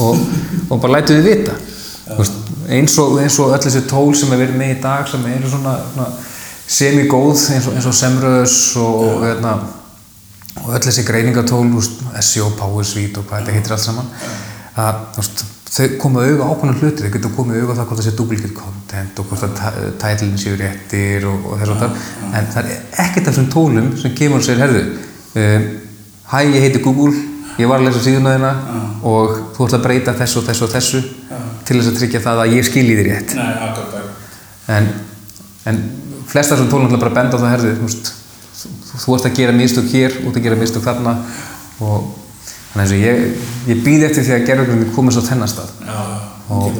Og, 0.02 0.18
og 0.68 0.82
bara 0.82 0.98
lætu 0.98 1.14
þið 1.14 1.28
vita. 1.28 1.54
Eins 2.74 2.98
og, 2.98 3.18
eins 3.22 3.38
og 3.40 3.54
öll 3.54 3.62
þessi 3.62 3.84
tól 3.88 4.14
sem 4.16 4.32
er 4.34 4.40
verið 4.40 4.58
með 4.58 4.74
í 4.74 4.80
dag 4.82 5.08
sem 5.08 5.24
eru 5.30 5.50
svona, 5.52 5.74
svona 5.92 6.08
semi-góð 6.64 7.46
eins 7.54 7.68
og, 7.68 7.76
eins 7.76 7.88
og 7.88 7.96
Semröðs 7.96 8.58
og, 8.80 9.00
og, 9.04 9.24
hérna, 9.24 9.54
og 10.64 10.70
öll 10.74 10.84
þessi 10.84 11.04
greiningatól 11.06 11.66
SEO, 12.20 12.50
Power 12.58 12.86
Suite 12.88 13.20
og 13.20 13.28
hvað 13.28 13.44
þetta 13.44 13.56
heitir 13.56 13.76
allt 13.76 13.84
saman. 13.84 14.10
Að 14.74 15.02
þú 15.14 15.22
veist, 15.22 15.44
þau 15.74 15.86
koma 15.98 16.22
auðvitað 16.22 16.50
ákveðna 16.52 16.78
hluti 16.80 17.04
þau 17.04 17.12
geta 17.16 17.30
komið 17.34 17.60
auðvitað 17.60 17.78
það 17.80 17.88
hvort 17.88 18.00
það 18.00 18.06
sé 18.08 18.16
duplicate 18.18 18.56
content 18.58 19.20
og 19.20 19.30
hvort 19.30 19.62
að 19.68 19.78
tætlinn 20.02 20.40
séu 20.40 20.58
réttir 20.60 21.28
og, 21.30 21.48
og 21.50 21.62
þess 21.62 21.74
og 21.74 21.80
þar 21.82 21.96
en 22.38 22.50
það 22.54 22.70
er 22.70 22.82
ekkert 23.04 23.24
af 23.24 23.30
þessum 23.32 23.48
tólum 23.54 23.92
sem 24.00 24.14
kemur 24.18 24.42
og 24.42 24.46
segir 24.46 24.62
herðu 24.62 24.84
um, 25.42 25.70
hæ 26.30 26.38
ég 26.44 26.66
heiti 26.66 26.82
Google 26.84 27.14
ég 27.58 27.70
var 27.70 27.80
að 27.80 27.88
lesa 27.88 28.02
síðuna 28.02 28.34
þína 28.36 28.52
og 29.06 29.34
þú 29.54 29.66
ætla 29.66 29.78
að 29.80 29.86
breyta 29.86 30.16
þessu 30.18 30.40
og 30.40 30.48
þessu 30.48 30.66
og 30.66 30.72
þessu 30.74 31.02
til 31.64 31.78
þess 31.78 31.90
að 31.90 32.00
tryggja 32.00 32.22
það 32.24 32.42
að 32.42 32.54
ég 32.54 32.66
skilji 32.68 32.96
þér 32.98 33.08
rétt. 33.10 33.34
Nei, 33.38 33.52
akkurat. 33.68 34.18
En, 34.74 34.90
en 35.70 35.80
flesta 36.28 36.56
þessum 36.56 36.70
tólum 36.72 36.90
ætla 36.90 37.00
bara 37.00 37.12
að 37.12 37.18
benda 37.20 37.38
á 37.38 37.42
það 37.44 37.54
herðu 37.54 37.72
þú, 37.78 37.88
veist, 37.88 38.10
þú, 38.58 39.00
þú 39.04 39.16
ert 39.16 39.28
að 39.30 39.38
gera 39.38 39.56
mistök 39.56 39.90
hér 39.92 40.18
þú 40.18 40.26
ert 40.30 40.40
að 40.40 40.46
gera 40.48 40.60
mistök 40.60 40.86
þarna 40.86 41.14
og 41.84 42.12
þannig 42.74 42.90
að 42.90 43.04
ég, 43.04 43.24
ég 43.70 43.82
býð 43.86 44.04
eftir 44.08 44.26
því 44.26 44.34
að 44.36 44.46
gerðugrunni 44.50 44.90
komast 44.96 45.20
á 45.22 45.28
þennan 45.30 45.50
stað 45.52 45.70
Já, 45.86 45.98
það. 46.48 46.78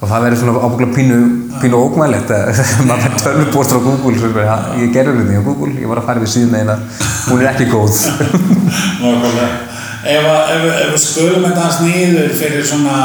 og 0.00 0.08
það 0.10 0.24
verður 0.26 0.40
svona 0.42 0.62
ábygglega 0.66 0.96
pínu, 0.96 1.18
pínu 1.62 1.80
ógmælegt 1.86 2.32
að 2.34 2.62
maður 2.88 3.04
fær 3.06 3.18
tölvupóstur 3.24 3.80
á 3.80 3.86
Google 3.86 4.30
er, 4.30 4.48
"Ha, 4.50 4.58
ég 4.80 4.92
gerur 4.94 5.20
þetta 5.20 5.40
á 5.40 5.46
Google, 5.46 5.72
ég 5.80 5.88
var 5.88 6.00
að 6.02 6.08
fara 6.10 6.20
við 6.24 6.32
síðan 6.34 6.58
eina 6.60 6.78
hún 7.28 7.40
er 7.44 7.50
ekki 7.52 7.68
góð 7.70 8.00
Nákvæmlega. 9.02 9.50
Ef, 10.00 10.26
við 10.90 10.98
skulum 11.04 11.44
þetta 11.44 11.60
hans 11.66 11.80
niður 11.84 12.30
fyrir 12.40 12.64
svona 12.66 12.96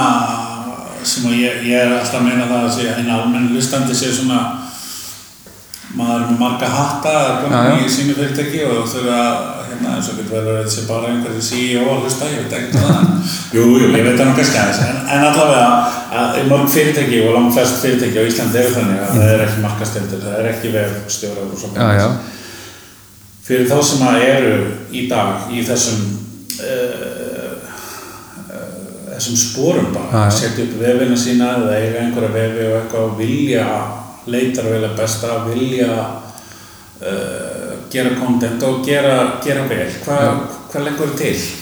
sem 1.05 1.25
ég, 1.35 1.59
ég 1.67 1.81
er 1.83 1.91
alltaf 1.99 2.21
að 2.21 2.27
meina 2.29 2.47
það 2.49 2.63
að 2.65 2.71
sé 2.77 2.85
einn 2.95 3.09
almenn 3.13 3.51
listandi 3.53 3.93
sé 3.95 4.09
svona 4.15 4.39
maður 5.95 6.23
er 6.25 6.39
marga 6.39 6.69
hatta 6.71 7.13
í 7.79 7.89
sínu 7.91 8.15
fyrirtæki 8.17 8.65
og 8.67 8.87
þurfa 8.91 9.19
hérna 9.69 9.95
eins 9.95 10.09
og 10.11 10.19
getur 10.19 10.35
verið 10.35 10.51
að 10.51 10.59
þetta 10.59 10.73
sé 10.73 10.83
bara 10.89 11.11
einhverju 11.11 11.43
CEO 11.45 11.85
að 11.91 12.03
hlusta, 12.03 12.29
ég 12.31 12.43
veit 12.43 12.55
ekki 12.57 12.71
hvað 12.75 12.91
það 12.91 13.05
Jú, 13.55 13.65
jú, 13.79 13.89
ég 13.95 14.05
veit 14.05 14.19
það 14.19 14.29
nú 14.29 14.35
kannski 14.39 14.61
aðeins 14.61 14.81
en, 14.85 15.01
en 15.15 15.25
allavega 15.29 16.45
mörg 16.51 16.71
fyrirtæki 16.75 17.21
og 17.25 17.35
langt 17.37 17.55
flest 17.55 17.81
fyrirtæki 17.83 18.21
á 18.21 18.27
Íslandi 18.29 18.61
eru 18.61 18.75
þannig 18.75 19.03
að 19.03 19.11
það 19.15 19.33
er 19.33 19.43
ekki 19.47 19.65
markasteldur, 19.65 20.23
það 20.25 20.39
er 20.39 20.49
ekki 20.51 20.73
vefstjórar 20.75 21.49
og 21.49 21.59
svo 21.59 21.71
já, 21.75 21.89
já, 21.99 22.07
fyrir 23.49 23.67
þá 23.71 23.75
sem 23.89 24.07
að 24.09 24.27
eru 24.29 24.55
í 24.91 25.05
dag 25.11 25.51
í 25.51 25.65
þessum 25.67 26.05
uh, 26.61 27.51
uh, 28.45 28.73
þessum 29.15 29.43
sporum 29.43 29.93
bara 29.95 30.25
setja 30.33 30.65
upp 30.65 30.79
vefina 30.81 31.19
sína 31.19 31.53
eða 31.59 31.77
eiga 31.79 32.05
einhverja 32.05 32.33
vefi 32.35 32.67
og 32.69 32.81
eitthvað 32.81 33.07
og 33.09 33.21
vilja 33.21 33.69
leitar 34.31 34.67
að 34.67 34.77
vilja 34.77 34.93
besta 34.97 35.35
vilja 35.45 35.91
uh, 37.01 37.71
gera 37.91 38.15
content 38.19 38.63
og 38.67 38.81
gera, 38.87 39.15
gera 39.45 39.67
vel. 39.69 39.87
Hvað 40.05 40.43
hva 40.71 40.83
leggur 40.83 41.13
þið 41.15 41.21
til? 41.21 41.61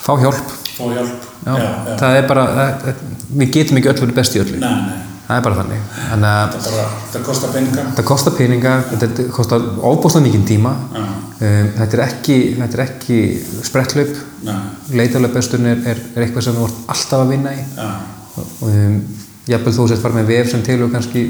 fá 0.00 0.16
hjálp. 0.20 0.56
Fá 0.76 0.88
hjálp? 0.94 1.28
já, 1.44 1.54
það 2.00 2.16
er 2.18 2.26
bara, 2.28 2.48
það, 2.56 2.74
það, 2.84 3.06
við 3.40 3.54
getum 3.56 3.80
ekki 3.80 3.90
öll 3.92 4.02
verið 4.02 4.18
best 4.18 4.36
í 4.36 4.42
öllu. 4.42 4.58
Nei, 4.60 4.82
nei, 4.86 5.00
það 5.26 5.36
er 5.36 5.46
bara 5.46 5.58
þannig. 5.60 5.82
Þannig 5.96 6.30
að 6.30 6.54
það, 6.54 6.68
bara, 6.68 6.86
það 7.12 7.26
kostar 7.28 7.54
peninga. 7.54 7.84
Þetta 7.88 8.06
kostar 8.10 8.36
peninga, 8.38 8.74
þetta 8.92 9.26
kostar 9.36 9.66
ofbúslega 9.90 10.26
mikinn 10.26 10.46
tíma. 10.48 10.74
Já, 10.94 11.02
um, 11.04 11.70
þetta 11.80 11.98
er 11.98 12.04
ekki, 12.06 12.38
þetta 12.58 12.78
er 12.78 12.84
ekki 12.86 13.20
spretthlaup 13.68 14.16
nei, 14.48 14.56
leitarlega 15.02 15.36
besturinn 15.36 15.72
er, 15.74 15.84
er, 15.94 16.02
er 16.14 16.26
eitthvað 16.26 16.48
sem 16.48 16.58
þú 16.58 16.70
ert 16.70 16.82
alltaf 16.96 17.24
að 17.24 17.34
vinna 17.34 17.54
í. 17.56 17.66
Já, 17.76 17.90
og 18.40 18.66
um, 18.70 18.98
jafnvel 19.50 19.76
þú 19.76 19.88
sett 19.90 20.04
bara 20.04 20.20
með 20.20 20.34
vef 20.34 20.52
sem 20.52 20.64
tilur 20.64 20.92
kannski 20.92 21.24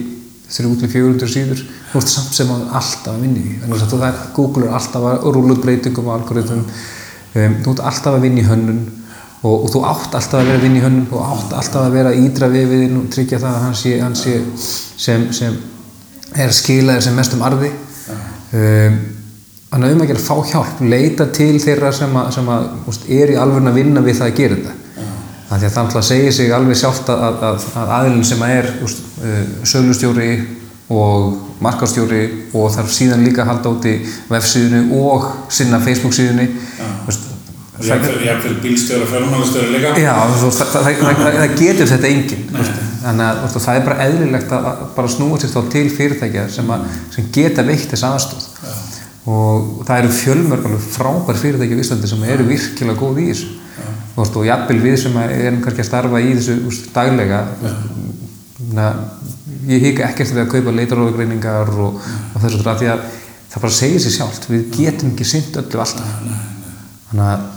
300-400 0.50 1.30
síður. 1.30 1.60
Þú 1.90 2.00
ert 2.00 2.10
samt 2.10 2.36
sem 2.36 2.48
að 2.50 2.64
alltaf 2.80 3.18
því. 3.20 3.44
þannig 3.62 3.84
að 3.84 3.92
það 3.92 4.06
er, 4.08 4.22
Google 4.36 4.66
er 4.66 4.78
alltaf 4.78 5.06
að 5.10 5.28
rúla 5.36 5.54
út 5.54 5.62
breytingum 5.64 6.08
og 6.10 6.16
algoritmum. 6.16 6.64
Um, 7.30 7.54
þú 7.62 7.74
ert 7.74 7.84
alltaf 7.90 8.16
að 8.16 8.26
vinna 8.26 8.42
í 8.42 8.48
hönnun 8.48 8.80
og, 9.40 9.54
og 9.54 9.68
þú 9.70 9.84
átt 9.86 10.16
alltaf 10.18 10.40
að 10.40 10.50
vera 10.50 10.58
að 10.58 10.66
vinna 10.66 10.80
í 10.80 10.84
hönnun. 10.86 11.06
Og 11.14 11.30
átt 11.36 11.54
alltaf 11.60 11.86
að 11.86 11.96
vera 11.98 12.10
að 12.10 12.24
ídra 12.24 12.50
vefiðinn 12.50 12.98
og 12.98 13.06
tryggja 13.14 13.40
það 13.44 13.54
að 13.54 13.64
hann 13.68 13.78
sé, 13.84 13.94
hann 14.02 14.18
sé 14.18 14.36
sem, 14.58 15.30
sem 15.36 15.62
er 16.34 16.54
skilaðir 16.54 17.06
sem 17.06 17.18
mestum 17.18 17.46
arði. 17.46 17.72
Um, 18.50 19.00
þannig 19.70 19.86
að 19.86 19.94
um 19.94 20.02
að 20.02 20.10
gera 20.10 20.26
fá 20.26 20.36
hjálp 20.50 20.80
leita 20.82 21.30
til 21.30 21.54
þeirra 21.62 21.94
sem, 21.94 22.14
að, 22.18 22.30
sem 22.34 22.48
að, 22.50 22.70
úst, 22.90 23.06
er 23.06 23.30
í 23.30 23.38
alveg 23.38 23.70
að 23.70 23.78
vinna 23.78 24.02
við 24.02 24.18
það 24.18 24.32
að 24.32 24.40
gera 24.40 24.56
þetta 24.58 24.79
Þannig 25.50 25.66
að 25.66 25.74
það 25.74 25.86
náttúrulega 25.86 26.06
segir 26.06 26.34
sig 26.34 26.52
alveg 26.54 26.78
sjálft 26.78 27.08
að, 27.10 27.22
að, 27.26 27.44
að, 27.48 27.64
að 27.80 27.92
aðilin 27.96 28.26
sem 28.28 28.42
að 28.46 28.52
er 28.54 28.68
uh, 28.86 29.38
sölustjóri 29.66 30.30
og 30.90 31.24
markarstjóri 31.62 32.22
og 32.54 32.70
þarf 32.74 32.92
síðan 32.94 33.24
líka 33.26 33.44
að 33.44 33.50
halda 33.52 33.72
úti 33.74 33.96
vefsíðunni 34.30 35.00
og 35.00 35.26
sinna 35.52 35.80
Facebook 35.82 36.14
síðunni 36.16 36.48
Úst, 37.10 37.26
og 37.78 37.86
jáfnvel 37.86 38.24
jáfnvel 38.26 38.56
bílstjóra 38.62 39.06
og 39.06 39.10
fjármálastjóra 39.12 39.70
líka. 39.74 39.92
Já, 39.98 40.14
það, 40.70 41.54
getur 41.60 41.90
þetta 41.92 42.10
enginn 42.10 42.48
þannig 43.04 43.26
að 43.30 43.56
það 43.56 43.78
er 43.78 43.86
bara 43.86 44.06
eðlilegt 44.06 44.54
að, 44.56 44.68
bara 44.96 45.12
snúa 45.14 45.40
sér 45.40 45.54
þá 45.54 45.60
til 45.74 45.86
fyrirtækja 45.94 46.46
sem, 46.52 46.74
sem 47.14 47.30
geta 47.34 47.64
veitt 47.66 47.88
þess 47.90 48.06
aðstóð 48.10 48.48
og 49.30 49.82
það 49.86 49.96
eru 49.98 50.12
fjölmörg 50.16 50.68
alveg 50.68 50.92
frábær 50.94 51.38
fyrirtæki 51.38 51.78
á 51.78 51.82
Íslandi 51.84 52.10
sem 52.10 52.28
eru 52.34 52.46
virkilega 52.48 52.98
góð 52.98 53.22
í 53.22 53.30
þessu 53.30 53.56
veist, 54.20 54.36
og 54.38 54.46
jafnvel 54.48 54.80
við 54.82 54.98
sem 55.04 55.16
erum 55.22 55.62
kannski 55.64 55.84
að 55.84 55.88
starfa 55.90 56.22
í 56.22 56.34
þessu 56.36 56.58
úst, 56.70 56.90
daglega 56.94 57.40
na, 58.74 58.90
ég 59.70 59.86
hika 59.88 60.08
ekkert 60.10 60.34
við 60.34 60.44
að 60.44 60.52
kaupa 60.54 60.76
leitaróðugreiningar 60.76 61.72
og, 61.80 62.02
og 62.34 62.44
þessu 62.44 62.62
þar 62.64 62.82
því 62.82 62.92
að 62.94 63.06
það 63.50 63.64
bara 63.64 63.78
segir 63.80 64.04
sér 64.04 64.14
sjálft. 64.14 64.46
Við 64.50 64.68
getum 64.76 65.14
ekki 65.14 65.26
sint 65.26 65.56
öllu 65.58 65.82
alltaf. 65.82 66.12
Þannig 67.10 67.26
að 67.30 67.48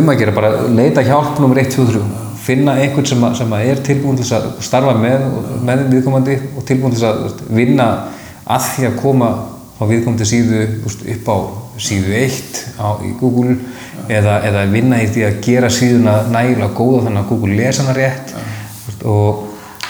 um 0.00 0.10
að 0.12 0.18
gera 0.20 0.34
bara 0.36 0.50
leita 0.68 1.04
hjálp 1.06 1.38
nummer 1.40 1.60
1, 1.62 1.70
2, 1.76 1.86
3 1.94 2.26
finna 2.40 2.74
einhvern 2.80 3.06
sem, 3.06 3.22
að, 3.24 3.36
sem 3.40 3.54
að 3.54 3.70
er 3.70 3.82
tilbúin 3.84 4.18
til 4.18 4.26
þess 4.26 4.36
að 4.38 4.48
starfa 4.64 4.94
með, 4.98 5.24
með 5.66 5.84
viðkomandi 5.92 6.36
og 6.56 6.66
tilbúin 6.68 6.94
til 6.94 7.00
þess 7.00 7.08
að 7.10 7.22
veist, 7.24 7.42
vinna 7.60 7.88
að 8.50 8.68
því 8.74 8.86
að 8.88 9.00
koma 9.02 9.30
á 9.80 9.82
viðkomandi 9.88 10.28
síðu 10.28 10.62
veist, 10.84 11.04
upp 11.14 11.30
á 11.30 11.36
síðu 11.84 12.14
1 12.20 12.60
á, 12.78 12.88
í 13.06 13.14
Google 13.20 13.56
eða, 14.08 14.40
eða 14.48 14.66
vinna 14.72 15.00
í 15.02 15.08
því 15.10 15.26
að 15.26 15.40
gera 15.44 15.72
síðuna 15.72 16.16
nægilega 16.30 16.76
góða 16.76 17.06
þannig 17.06 17.22
að 17.22 17.32
Google 17.32 17.58
lesa 17.58 17.86
hana 17.86 17.96
rétt. 17.98 18.34
Og 19.08 19.44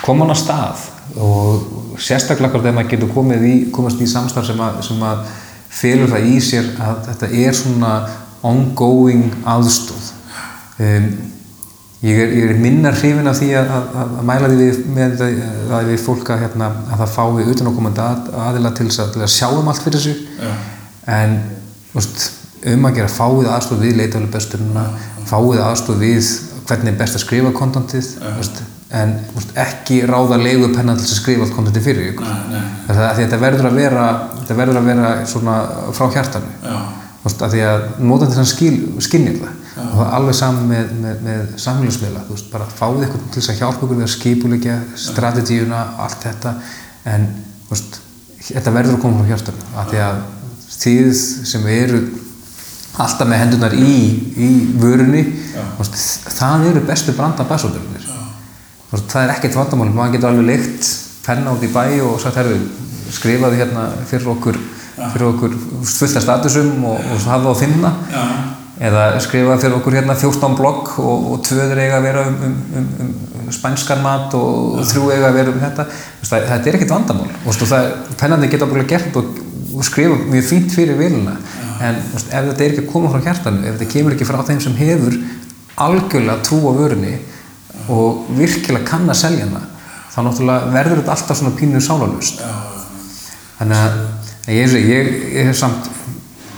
koma 0.05 0.25
hann 0.25 0.35
að 0.35 0.43
stað. 0.45 0.89
Og 1.21 2.01
sérstaklega 2.01 2.61
þegar 2.61 2.77
maður 2.79 2.93
getur 2.95 3.47
í, 3.47 3.55
komast 3.75 4.01
í 4.01 4.09
samstarf 4.09 4.49
sem 4.49 4.61
að, 4.65 4.81
sem 4.87 5.03
að 5.05 5.25
felur 5.71 6.11
það 6.11 6.31
í 6.31 6.39
sér 6.43 6.71
að 6.83 7.03
þetta 7.09 7.31
er 7.45 7.57
svona 7.57 7.93
ongoing 8.47 9.29
aðstóð 9.49 10.09
um, 10.81 11.07
ég, 12.01 12.17
er, 12.17 12.33
ég 12.35 12.51
er 12.55 12.61
minna 12.61 12.93
hrifin 12.97 13.31
af 13.31 13.39
því 13.39 13.51
að, 13.61 13.73
að, 13.77 13.95
að, 14.03 14.15
mæla 14.31 14.51
því 14.51 14.59
við, 14.61 14.81
með 14.97 15.17
það 15.21 15.91
við 15.91 16.05
fólk 16.07 16.33
að, 16.33 16.45
hérna, 16.47 16.71
að 16.89 17.03
það 17.05 17.15
fái 17.15 17.49
utanakomandi 17.55 18.05
að, 18.07 18.31
aðila 18.49 18.75
til, 18.79 18.89
til 18.91 19.25
að 19.27 19.33
sjá 19.37 19.49
um 19.53 19.73
allt 19.73 19.85
fyrir 19.85 20.05
sig. 20.07 20.23
Já. 20.41 20.53
en 21.21 21.39
um 21.95 22.87
að 22.87 22.99
gera 22.99 23.11
fáið 23.11 23.49
aðstof 23.51 23.81
við 23.81 23.97
leitafli 24.01 24.31
besturina 24.31 24.85
fáið 25.31 25.63
aðstof 25.65 26.01
við 26.01 26.29
hvernig 26.69 26.93
er 26.93 26.99
best 27.01 27.19
að 27.19 27.25
skrifa 27.25 27.53
kontantið 27.57 28.11
veist, 28.37 28.61
en 28.95 29.15
veist, 29.35 29.53
ekki 29.59 30.01
ráða 30.09 30.39
leigupenna 30.41 30.97
til 30.97 31.05
þess 31.05 31.17
að 31.17 31.23
skrifa 31.23 31.47
allt 31.47 31.55
kontantið 31.57 31.87
fyrir 31.87 32.11
ykkur. 32.13 32.33
Þetta 32.91 33.41
verður 33.43 33.71
að 33.71 33.79
vera 33.79 34.09
þetta 34.41 34.59
verður 34.59 34.81
að 34.81 34.91
vera 34.91 35.13
svona 35.31 35.57
frá 35.97 36.11
hjartanu. 36.17 36.53
Veist, 37.21 37.43
að 37.45 37.57
því 37.57 37.65
að 37.69 38.35
sem 38.35 38.49
skil, 38.49 38.77
skinnir 39.05 39.41
það. 39.41 39.57
Og 39.81 39.95
það 39.95 40.05
er 40.05 40.15
alveg 40.17 40.37
saman 40.37 40.69
með, 40.69 40.93
með, 41.01 41.21
með 41.25 41.43
samfélagsmiðla, 41.63 42.23
þú 42.27 42.37
veist, 42.37 42.49
bara 42.53 42.67
fáið 42.81 43.05
ykkur 43.07 43.23
til 43.27 43.41
þess 43.41 43.53
að 43.53 43.61
hjálpa 43.61 43.87
ykkur 43.87 43.99
við 43.99 44.07
að 44.07 44.13
skipulegja 44.15 44.77
strategíuna, 45.05 45.83
allt 46.05 46.27
þetta. 46.27 46.55
En 47.13 47.27
þú 47.67 47.75
veist, 47.75 48.01
þetta 48.49 48.75
verður 48.75 48.97
að 48.97 49.03
koma 49.05 49.21
frá 49.21 49.31
hjartanu, 49.35 49.69
að 49.81 49.93
því 49.93 50.03
að 50.07 50.21
þið 50.71 51.13
sem 51.51 51.67
eru 51.75 52.03
alltaf 53.01 53.29
með 53.29 53.43
hendunar 53.45 53.77
í, 53.77 53.95
í 54.37 54.51
vörunni 54.81 55.25
það 55.79 56.67
eru 56.73 56.85
bestu 56.89 57.15
branda 57.17 57.47
basóðurinnir 57.49 58.09
það 58.91 59.23
er 59.23 59.33
ekkert 59.37 59.57
vandamál, 59.59 59.93
maður 59.95 60.17
getur 60.17 60.33
alveg 60.33 60.51
leikt 60.51 60.91
penna 61.25 61.55
út 61.55 61.65
í 61.65 61.71
bæ 61.71 61.85
og 62.05 62.19
sagt 62.23 62.41
herru 62.41 62.59
skrifaði 63.11 63.61
hérna 63.61 63.89
fyrir 64.09 64.31
okkur 64.35 64.59
fyrir 65.09 65.27
okkur 65.31 65.57
fullt 65.87 66.17
af 66.17 66.25
statusum 66.25 66.85
og, 66.85 66.99
og 66.99 67.21
hafa 67.25 67.43
það 67.45 67.53
að 67.53 67.61
finna. 67.65 67.93
Já. 68.13 68.25
eða 68.89 69.05
skrifa 69.21 69.59
fyrir 69.61 69.77
okkur 69.77 69.97
hérna 69.99 70.17
14 70.17 70.55
blogg 70.57 70.95
og, 71.03 71.27
og 71.33 71.43
tvöður 71.45 71.83
eiga 71.83 71.99
að 71.99 72.07
vera 72.09 72.23
um, 72.31 72.39
um, 72.47 72.87
um, 73.05 73.11
um 73.43 73.51
spænskan 73.53 74.01
mat 74.05 74.35
og, 74.39 74.79
og 74.81 74.87
þrjú 74.89 75.11
eiga 75.13 75.29
að 75.29 75.37
vera 75.37 75.53
um 75.53 75.61
þetta. 75.61 75.87
Það, 76.23 76.47
þetta 76.53 76.71
er 76.71 76.79
ekkert 76.79 76.95
vandamál. 76.95 77.29
Og 77.45 78.17
pennandi 78.21 78.49
geta 78.53 78.69
bara 78.71 78.87
gert 78.89 79.19
og, 79.21 79.35
og 79.75 79.85
skrifa 79.87 80.17
mjög 80.31 80.47
fínt 80.49 80.75
fyrir 80.75 80.99
viluna 80.99 81.37
en 81.81 81.99
ef 81.99 82.25
þetta 82.29 82.65
er 82.65 82.73
ekki 82.73 82.85
að 82.85 82.93
koma 82.93 83.11
frá 83.13 83.23
hjartanu 83.25 83.65
ef 83.65 83.77
þetta 83.77 83.93
kemur 83.95 84.17
ekki 84.17 84.29
frá 84.29 84.41
þeim 84.49 84.63
sem 84.65 84.79
hefur 84.79 85.19
algjörlega 85.81 86.45
trú 86.47 86.61
á 86.69 86.73
vörunni 86.77 87.15
og 87.91 88.27
virkilega 88.39 88.87
kann 88.87 89.09
að 89.09 89.21
selja 89.23 89.47
hana 89.47 89.63
þá 90.11 90.19
náttúrulega 90.27 90.75
verður 90.75 91.01
þetta 91.01 91.15
alltaf 91.17 91.41
svona 91.41 91.57
pínu 91.59 91.81
sálalust 91.85 92.43
þannig 93.61 93.81
að 93.87 94.55
ég, 94.57 94.77
ég, 94.77 95.11
ég, 95.37 95.49
hef 95.49 95.59
samt 95.61 95.91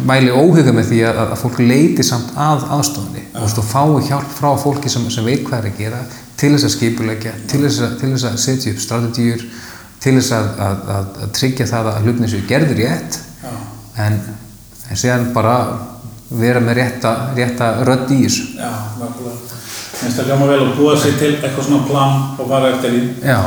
mæli 0.09 0.33
óhuga 0.35 0.72
með 0.75 0.88
því 0.90 1.01
að, 1.07 1.22
að 1.29 1.40
fólk 1.42 1.61
leiti 1.62 2.05
samt 2.07 2.33
að 2.40 2.66
aðstofunni 2.79 3.27
og 3.38 3.66
fái 3.68 4.09
hjálp 4.09 4.35
frá 4.35 4.51
fólki 4.59 4.90
sem, 4.90 5.05
sem 5.12 5.27
veit 5.27 5.44
hvað 5.46 5.61
er 5.61 5.70
að 5.70 5.83
gera 5.83 6.03
til 6.42 6.51
þess 6.57 6.66
að 6.66 6.75
skipulegja, 6.75 7.33
til 7.51 7.61
þess 7.62 7.83
að, 7.85 7.92
til 8.01 8.11
þess 8.14 8.27
að 8.27 8.38
setja 8.42 8.72
upp 8.72 8.81
strategíur, 8.83 9.44
til 10.03 10.15
þess 10.19 10.33
að, 10.37 10.47
að, 10.67 10.77
að, 10.97 11.05
tryggja 11.38 11.67
það 11.71 11.85
að 11.93 12.01
hlutin 12.07 12.31
séu 12.33 12.43
gerður 12.49 12.79
rétt 12.83 13.12
Já. 13.43 13.53
en, 14.07 14.15
en 14.91 14.97
síðan 14.99 15.25
bara 15.37 15.57
vera 16.33 16.61
með 16.65 16.75
rétta, 16.81 17.11
rétta 17.37 17.67
rödd 17.87 18.09
í 18.15 18.17
þessu. 18.25 18.45
Já, 18.57 18.71
nákvæmlega. 18.99 19.38
Mér 19.93 20.01
finnst 20.01 20.19
það 20.19 20.29
hljóma 20.31 20.47
vel 20.49 20.62
að 20.65 20.77
búa 20.79 20.95
sér 20.99 21.15
til 21.21 21.33
eitthvað 21.37 21.67
svona 21.69 21.87
plan 21.87 22.12
og 22.41 22.47
fara 22.51 22.67
eftir 22.73 22.91
því. 22.97 23.03
Já, 23.23 23.41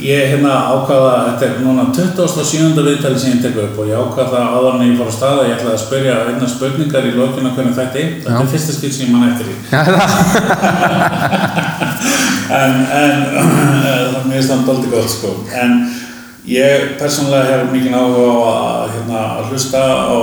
Ég 0.00 0.30
hérna 0.32 0.52
ákvaða, 0.72 1.12
þetta 1.26 1.44
er 1.44 1.54
núna 1.60 1.82
27. 1.92 2.80
viðtali 2.86 3.18
sem 3.20 3.34
ég 3.34 3.42
tek 3.44 3.56
upp 3.60 3.76
og 3.82 3.88
ég 3.90 4.00
ákvaða 4.00 4.40
áður 4.54 4.78
en 4.78 4.86
ég 4.86 4.96
fór 4.96 5.10
á 5.12 5.14
stað 5.16 5.36
að 5.42 5.48
ég 5.50 5.56
ætlaði 5.58 5.74
að 5.74 5.82
spyrja 5.82 6.14
einna 6.30 6.48
spurningar 6.48 7.04
í 7.04 7.12
lokinu 7.18 7.52
hvernig 7.52 7.76
þetta 7.76 7.98
er. 8.00 8.08
Þetta 8.24 8.40
er 8.40 8.48
fyrsta 8.54 8.72
skil 8.78 8.92
sem 8.96 9.04
ég 9.04 9.12
mann 9.12 9.28
eftir 9.28 9.44
því. 9.50 9.56
En, 12.50 12.72
en 12.90 13.20
það 13.30 14.16
mér 14.26 14.40
finnst 14.40 14.50
það 14.50 14.62
doldið 14.66 14.94
gott 14.94 15.12
sko. 15.12 15.28
En 15.54 15.74
ég 16.50 16.96
persónulega 16.98 17.60
hef 17.60 17.68
mikið 17.70 17.94
áhuga 17.94 18.26
á 18.26 18.42
að, 18.50 18.94
hérna, 18.94 19.20
að 19.38 19.50
hlusta 19.52 19.82
á 20.10 20.18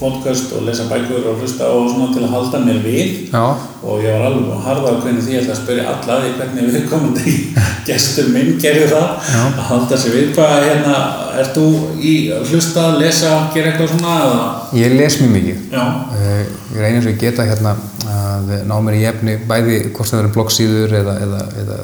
podcast 0.00 0.52
og 0.56 0.66
lesa 0.66 0.84
bækur 0.90 1.26
og 1.30 1.40
hlusta 1.40 1.68
og 1.72 1.88
svona 1.92 2.08
til 2.14 2.24
að 2.26 2.34
halda 2.34 2.60
mér 2.66 2.80
við 2.84 3.32
Já, 3.32 3.42
og 3.86 4.02
ég 4.04 4.12
var 4.16 4.26
alveg 4.30 4.62
harða 4.66 4.92
á 4.92 5.00
hvernig 5.04 5.24
því 5.26 5.38
að 5.42 5.58
spyrja 5.60 5.86
alla 5.94 6.18
því 6.24 6.32
hvernig 6.38 6.68
við 6.74 7.26
í 7.32 7.34
gestur 7.88 8.30
minn 8.34 8.54
gerði 8.62 8.88
það 8.92 9.08
Já. 9.32 9.42
að 9.46 9.64
halda 9.70 10.00
sér 10.02 10.16
við 10.18 10.30
hvað 10.36 10.54
hérna, 10.66 10.96
ert 11.40 11.52
þú 11.56 11.66
í 12.00 12.14
að 12.36 12.52
hlusta, 12.52 12.86
lesa, 13.00 13.34
gera 13.54 13.72
eitthvað 13.72 13.92
svona 13.94 14.16
eða? 14.26 14.46
ég 14.82 14.96
les 15.00 15.20
mjög 15.22 15.34
mikið. 15.38 15.66
Eh, 15.72 16.46
Ég 16.76 16.82
reynir 16.82 17.00
svo 17.04 17.12
ég 17.14 17.20
geta 17.22 17.44
hérna 17.48 17.70
að 18.06 18.50
ná 18.68 18.74
mér 18.84 18.96
í 18.98 19.04
efni 19.08 19.36
bæði 19.48 19.76
hvort 19.96 20.10
það 20.10 20.18
eru 20.24 20.32
bloggsíður 20.34 20.92
eða, 20.98 21.14
eða, 21.24 21.38
eða 21.62 21.78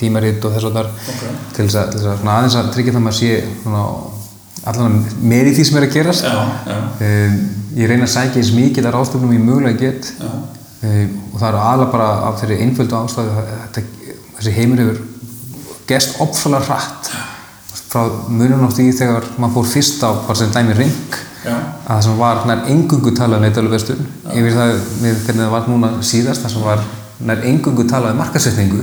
tímaritt 0.00 0.44
og 0.44 0.52
þess 0.56 0.66
og 0.68 0.74
þar 0.74 0.90
Ok. 0.92 1.22
til 1.56 1.64
þess 1.64 1.78
að, 1.80 1.94
að 1.94 2.18
svona 2.20 2.34
aðeins 2.34 2.56
að 2.60 2.68
tryggja 2.74 2.92
það 2.92 3.00
að 3.00 3.06
maður 3.06 3.18
sé 3.20 3.30
svona, 3.62 3.84
allan 4.70 5.00
með 5.20 5.50
í 5.50 5.54
því 5.58 5.66
sem 5.68 5.78
er 5.80 5.86
að 5.88 5.96
gerast. 5.98 6.24
já, 6.24 6.36
já, 6.68 6.78
Um, 7.04 7.38
ég 7.74 7.90
reyna 7.90 8.06
að 8.06 8.14
sækja 8.14 8.40
eins 8.40 8.52
mikið 8.54 8.86
að 8.88 8.94
ráðstöfnum 8.94 9.34
ég 9.34 9.42
mögulega 9.44 9.80
get. 9.80 10.12
Um, 10.20 11.12
og 11.32 11.40
það 11.40 11.48
eru 11.48 11.60
aðla 11.64 11.90
bara 11.92 12.08
af 12.28 12.40
þeirri 12.40 12.60
einföldu 12.64 13.00
þetta, 13.14 13.84
þessi 14.38 14.54
heimur 14.58 14.82
hefur 14.82 15.00
gerst 15.88 16.20
opfalega 16.22 16.68
hratt. 16.68 17.12
Frá 17.94 18.08
munum 18.28 18.64
átt 18.66 18.80
í 18.82 18.90
þegar 18.94 19.26
maður 19.38 19.54
fór 19.58 19.70
fyrst 19.70 20.02
á 20.02 20.10
bara 20.26 20.38
sem 20.38 20.52
dæmi 20.54 20.74
ring 20.78 21.18
já, 21.44 21.54
að 21.54 21.90
það 21.90 22.02
sem 22.06 22.16
var 22.18 22.40
nær 22.48 22.64
engungu 22.72 23.12
talað 23.14 23.38
um 23.38 23.44
neytaluvestun 23.46 24.00
yfir 24.34 24.56
það 24.56 24.72
við 25.02 25.20
hvernig 25.26 25.42
það 25.44 25.52
var 25.52 25.68
núna 25.70 25.90
síðast 26.02 26.42
það 26.42 26.54
sem 26.56 26.64
var 26.66 26.82
nær 27.28 27.44
engungu 27.50 27.84
talað 27.90 28.16
um 28.16 28.18
markasetningu 28.18 28.82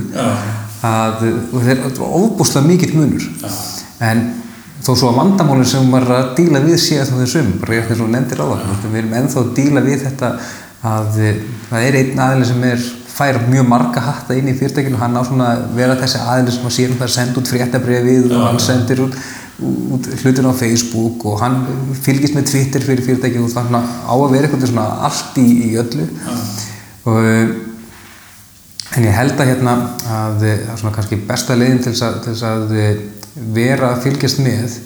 að 0.82 1.26
þetta 1.52 1.90
er 1.90 2.00
óbúslega 2.22 2.66
mikill 2.66 2.94
munur. 2.96 3.26
En 4.02 4.24
þó 4.82 4.90
svo 4.92 5.12
að 5.12 5.18
vandamálinn 5.20 5.68
sem 5.68 5.86
maður 5.90 6.16
að 6.16 6.32
díla 6.38 6.62
við 6.64 6.80
sé 6.82 6.98
að 7.02 7.14
þessum, 7.20 7.52
rétt 7.68 7.90
eins 7.90 8.00
og 8.00 8.02
þú 8.02 8.10
nefndir 8.14 8.42
á 8.42 8.46
það 8.50 8.88
við 8.88 8.98
erum 9.02 9.14
ennþá 9.20 9.40
að 9.42 9.52
díla 9.58 9.84
við 9.86 10.04
þetta 10.06 10.32
að 10.92 11.20
eh, 11.22 11.38
það 11.68 11.86
er 11.86 11.98
einn 12.00 12.22
aðili 12.26 12.48
sem 12.50 12.66
er 12.66 12.88
fær 13.12 13.38
mjög 13.46 13.68
marga 13.68 14.02
hatta 14.02 14.34
inn 14.38 14.50
í 14.50 14.56
fyrirtækinu 14.58 14.98
hann 14.98 15.14
á 15.14 15.22
svona 15.28 15.50
að 15.52 15.64
vera 15.76 15.98
þessi 16.00 16.22
aðili 16.24 16.56
sem 16.56 16.68
að 16.68 16.76
sér 16.78 16.92
um 16.92 16.98
það 16.98 17.08
að 17.08 17.14
senda 17.16 17.40
út 17.42 17.52
fréttabrefið 17.52 18.30
og 18.32 18.46
hann 18.48 18.62
sendir 18.64 19.02
út, 19.04 19.18
út 19.94 20.08
hlutin 20.22 20.48
á 20.48 20.52
Facebook 20.58 21.26
og 21.30 21.42
hann 21.44 21.60
fylgist 22.02 22.34
með 22.38 22.48
Twitter 22.50 22.86
fyrir 22.86 23.04
fyrirtækinu 23.06 23.46
og 23.46 23.52
þannig 23.54 23.92
á 24.08 24.14
að 24.16 24.32
vera 24.32 24.48
eitthvað 24.48 24.72
svona 24.72 24.88
allt 25.10 25.38
í, 25.38 25.48
í 25.68 25.76
öllu. 25.82 26.08
Og 27.12 27.20
eh, 27.20 27.52
En 28.92 29.06
ég 29.06 29.14
held 29.16 29.38
að 29.40 29.48
hérna 29.48 29.74
að 30.04 30.42
eh, 30.44 30.58
það 30.66 30.72
er 30.74 30.80
svona 30.82 30.94
kannski 30.96 31.18
besta 31.28 31.54
leiðin 31.56 31.80
til 31.80 31.94
þess 31.94 32.04
að, 32.04 32.16
til 32.24 32.34
þess 32.34 32.46
að 32.48 32.72
eh, 32.76 32.98
vera 33.34 33.92
að 33.94 34.02
fylgjast 34.06 34.40
með 34.44 34.76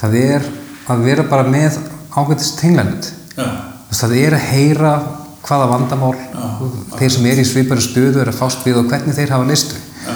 það 0.00 0.14
er 0.20 0.46
að 0.90 1.04
vera 1.06 1.24
bara 1.30 1.46
með 1.48 1.78
ágættist 2.16 2.60
tenglanit. 2.60 3.12
já, 3.36 3.48
Það 3.90 4.12
er 4.20 4.34
að 4.36 4.44
heyra 4.52 4.90
hvaða 5.42 5.66
vandamál 5.72 6.14
Já. 6.14 6.44
þeir 6.98 7.10
sem 7.10 7.26
er 7.26 7.40
í 7.42 7.44
svipari 7.48 7.82
stöðu 7.82 8.20
er 8.22 8.28
að 8.30 8.38
fást 8.38 8.62
við 8.66 8.76
og 8.78 8.90
hvernig 8.90 9.16
þeir 9.16 9.32
hafa 9.34 9.48
listu. 9.48 9.74
já, 10.06 10.14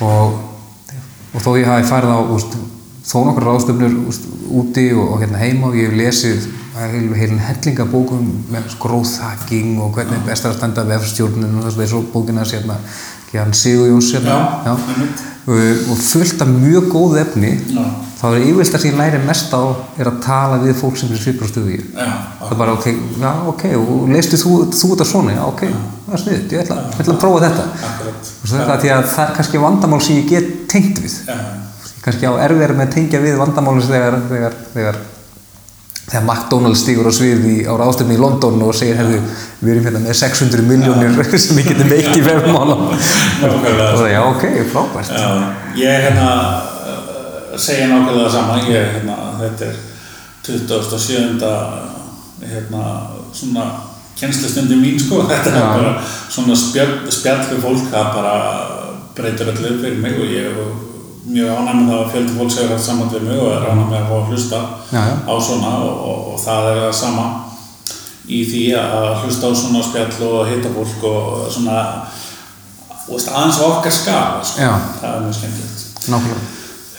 Og, 0.00 0.38
og 1.34 1.42
þó 1.44 1.50
ég 1.60 1.68
hafi 1.68 1.84
farið 1.90 2.14
á 2.16 2.20
úst, 2.32 2.56
þó 3.04 3.16
nokkur 3.26 3.44
ráðstöfnur 3.44 3.98
úst, 4.08 4.24
úti 4.48 4.86
og, 4.94 5.12
og 5.12 5.20
hérna 5.20 5.42
heima 5.42 5.68
og 5.68 5.76
ég 5.76 5.90
hef 5.90 5.98
lesið 6.00 6.48
heil, 6.80 7.10
heilin 7.14 7.42
hellingabókum 7.44 8.28
með 8.52 8.70
hacking 9.20 9.78
og 9.82 9.92
hvernig 9.94 10.24
best 10.24 10.44
er 10.46 10.54
að 10.54 10.56
standa 10.56 10.84
vefstjórnin 10.88 11.58
og 11.60 11.66
þess 11.68 11.92
og 11.98 12.08
bókina 12.14 12.44
hérna, 12.44 12.78
Sigur 13.54 13.88
Jóns 13.92 14.12
hérna. 14.14 14.38
Og, 15.50 15.84
og 15.92 16.00
fullt 16.06 16.44
af 16.44 16.52
mjög 16.54 16.88
góð 16.94 17.16
efni 17.24 17.52
já, 17.74 17.84
þá 18.20 18.26
er 18.30 18.44
yfirleitt 18.46 18.74
það 18.74 18.84
sem 18.84 18.92
ég 18.92 19.00
læri 19.00 19.22
mest 19.26 19.54
á 19.56 19.62
er 20.00 20.10
að 20.12 20.20
tala 20.24 20.60
við 20.62 20.76
fólk 20.80 21.00
sem 21.00 21.10
er 21.12 21.22
svipur 21.22 21.50
á 21.50 21.52
já, 21.52 22.10
það 22.42 22.52
er 22.52 22.60
bara 22.62 22.76
ok, 22.78 22.90
já 23.24 23.32
ok 23.54 23.64
og 23.80 24.12
leistu 24.14 24.40
þú, 24.40 24.60
þú 24.74 24.92
þetta 24.94 25.08
svona, 25.12 25.38
já 25.38 25.42
ok 25.48 25.64
það 26.10 26.16
er 26.16 26.22
sniðt, 26.24 26.54
ég 26.54 26.64
ætla, 26.64 26.76
ég 26.90 27.02
ætla 27.04 27.14
að 27.14 27.20
prófa 27.22 27.42
þetta. 27.46 27.64
Þetta 28.50 28.78
er 28.78 28.94
að 28.96 29.08
það 29.12 29.24
er 29.24 29.34
kannski 29.38 29.62
vandamál 29.62 30.00
sem 30.02 30.18
ég 30.18 30.30
get 30.30 30.48
tengt 30.70 30.98
við. 31.02 31.16
Já, 31.28 31.36
kannski 32.04 32.26
á 32.26 32.32
erfiðar 32.46 32.74
með 32.76 32.88
að 32.88 32.94
tengja 32.96 33.22
við 33.22 33.38
vandamálins 33.40 33.90
þegar 33.90 34.16
þegar, 34.30 34.56
þegar, 34.74 35.00
þegar 36.10 36.24
McDonalds 36.26 36.82
stígur 36.82 37.06
á 37.06 37.12
svið 37.14 37.44
í, 37.46 37.56
á 37.70 37.72
ráðstöfni 37.78 38.16
í 38.16 38.20
London 38.20 38.62
og 38.66 38.74
segir 38.74 38.98
hefðu, 38.98 39.20
við 39.60 39.72
erum 39.74 39.86
hérna 39.86 40.02
með 40.02 40.18
600 40.20 40.64
miljónir 40.66 41.20
sem 41.44 41.60
við 41.60 41.70
getum 41.70 41.92
veikt 41.92 42.18
í 42.18 42.24
vefmálum 42.26 42.82
Nákvæmlega. 42.90 43.86
og 43.86 44.00
það, 44.00 44.08
já 44.10 44.20
ok, 44.24 44.44
frábært. 44.72 45.12
Já, 45.14 45.28
ég 45.78 46.08
hérna 46.08 46.32
uh, 46.90 47.54
segja 47.54 47.86
nákvæmlega 47.92 48.34
sama, 48.34 48.58
ég 48.66 48.90
hérna, 48.96 49.20
þetta 49.38 49.70
er 49.70 49.78
27. 50.50 51.46
hérna, 52.50 52.84
svona 53.36 53.70
kennslustundi 54.18 54.82
mín 54.82 54.98
sko, 55.00 55.22
þetta 55.30 55.54
er 55.54 55.72
bara 55.78 55.96
svona 56.26 56.58
spjall, 56.58 56.94
spjall 57.12 57.44
við 57.52 57.66
fólk, 57.68 57.86
það 57.94 58.14
bara 58.18 58.36
breytir 59.14 59.52
öllu 59.52 59.74
upp 59.76 59.84
fyrir 59.84 60.00
mig 60.02 60.18
og 60.18 60.30
ég 60.32 60.50
er 60.50 60.58
mjög 61.26 61.50
ánæg 61.58 61.74
með 61.80 61.90
það 61.90 62.00
að 62.00 62.10
fjöldi 62.14 62.36
fólk 62.38 62.54
segir 62.54 62.70
þetta 62.70 62.86
saman 62.86 63.12
við 63.12 63.26
mig 63.28 63.40
og 63.40 63.52
er 63.52 63.66
ánæg 63.70 63.90
með 63.90 63.98
að 64.00 64.08
fá 64.10 64.14
að 64.16 64.30
hlusta 64.30 64.60
Já, 64.90 65.00
já. 65.10 65.14
á 65.28 65.34
svona 65.48 65.72
og, 65.84 65.98
og, 66.10 66.22
og 66.32 66.40
það 66.44 66.70
er 66.70 66.80
það 66.84 66.94
sama 67.00 67.26
í 68.30 68.40
því 68.46 68.62
að 68.78 69.10
hlusta 69.24 69.50
á 69.50 69.52
svona 69.60 69.82
spjall 69.84 70.30
og 70.30 70.48
hitta 70.50 70.72
fólk 70.76 71.04
og 71.10 71.50
svona 71.50 71.82
þú 73.04 73.16
veist, 73.16 73.28
aðeins 73.34 73.60
okkar 73.66 73.94
skala 73.94 74.40
sko. 74.46 74.72
Það 75.00 75.12
er 75.12 75.22
mjög 75.26 75.36
skemmtilegt 75.40 76.10
nákvæmlega. 76.10 76.48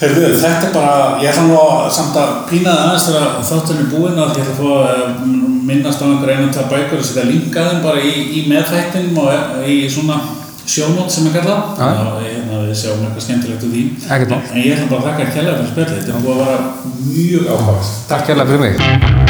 Herðu, 0.01 0.29
þetta 0.41 0.65
er 0.65 0.71
bara, 0.73 0.93
ég 1.21 1.29
ætla 1.29 1.43
nú 1.45 1.57
að 1.62 1.84
samt 1.93 2.15
að 2.17 2.29
pína 2.49 2.71
það 2.73 2.86
aðeins 2.88 3.03
þegar 3.07 3.34
þátturinn 3.51 3.84
er 3.84 3.89
búinn 3.91 4.21
að 4.21 4.31
ég 4.34 4.39
ætla 4.41 4.53
að 4.53 4.62
fá 4.62 4.69
að 4.75 5.01
eh, 5.03 5.25
minnast 5.69 6.01
á 6.01 6.05
einhver 6.07 6.31
einu 6.34 6.47
tvað 6.49 6.71
bækur 6.73 7.01
og 7.03 7.05
setja 7.05 7.25
linka 7.29 7.65
þeim 7.67 7.84
bara 7.86 8.01
í, 8.01 8.13
í 8.34 8.41
meðþættinum 8.49 9.19
og 9.21 9.29
eh, 9.36 9.67
í 9.69 9.77
svona 9.93 10.17
sjónót 10.71 11.12
sem 11.12 11.31
kallað 11.34 11.81
Já. 11.81 11.89
og 12.12 12.67
við 12.67 12.75
sjáum 12.81 13.03
eitthvað 13.07 13.25
skemmtilegt 13.27 13.65
úr 13.67 13.73
því. 13.75 13.84
En 14.12 14.62
ég 14.62 14.77
ætla 14.77 14.91
bara 14.91 15.01
að 15.01 15.10
þakka 15.10 15.27
að 15.27 15.34
kella 15.39 15.57
þetta 15.57 15.73
spjallið, 15.73 15.97
þetta 15.99 16.15
er 16.15 16.23
búið 16.27 16.38
að 16.38 16.45
vera 16.45 16.60
mjög 17.10 17.51
áhugavert. 17.55 17.91
Takk 18.12 18.31
hérlega 18.31 18.49
fyrir 18.53 18.65
mig. 18.67 19.20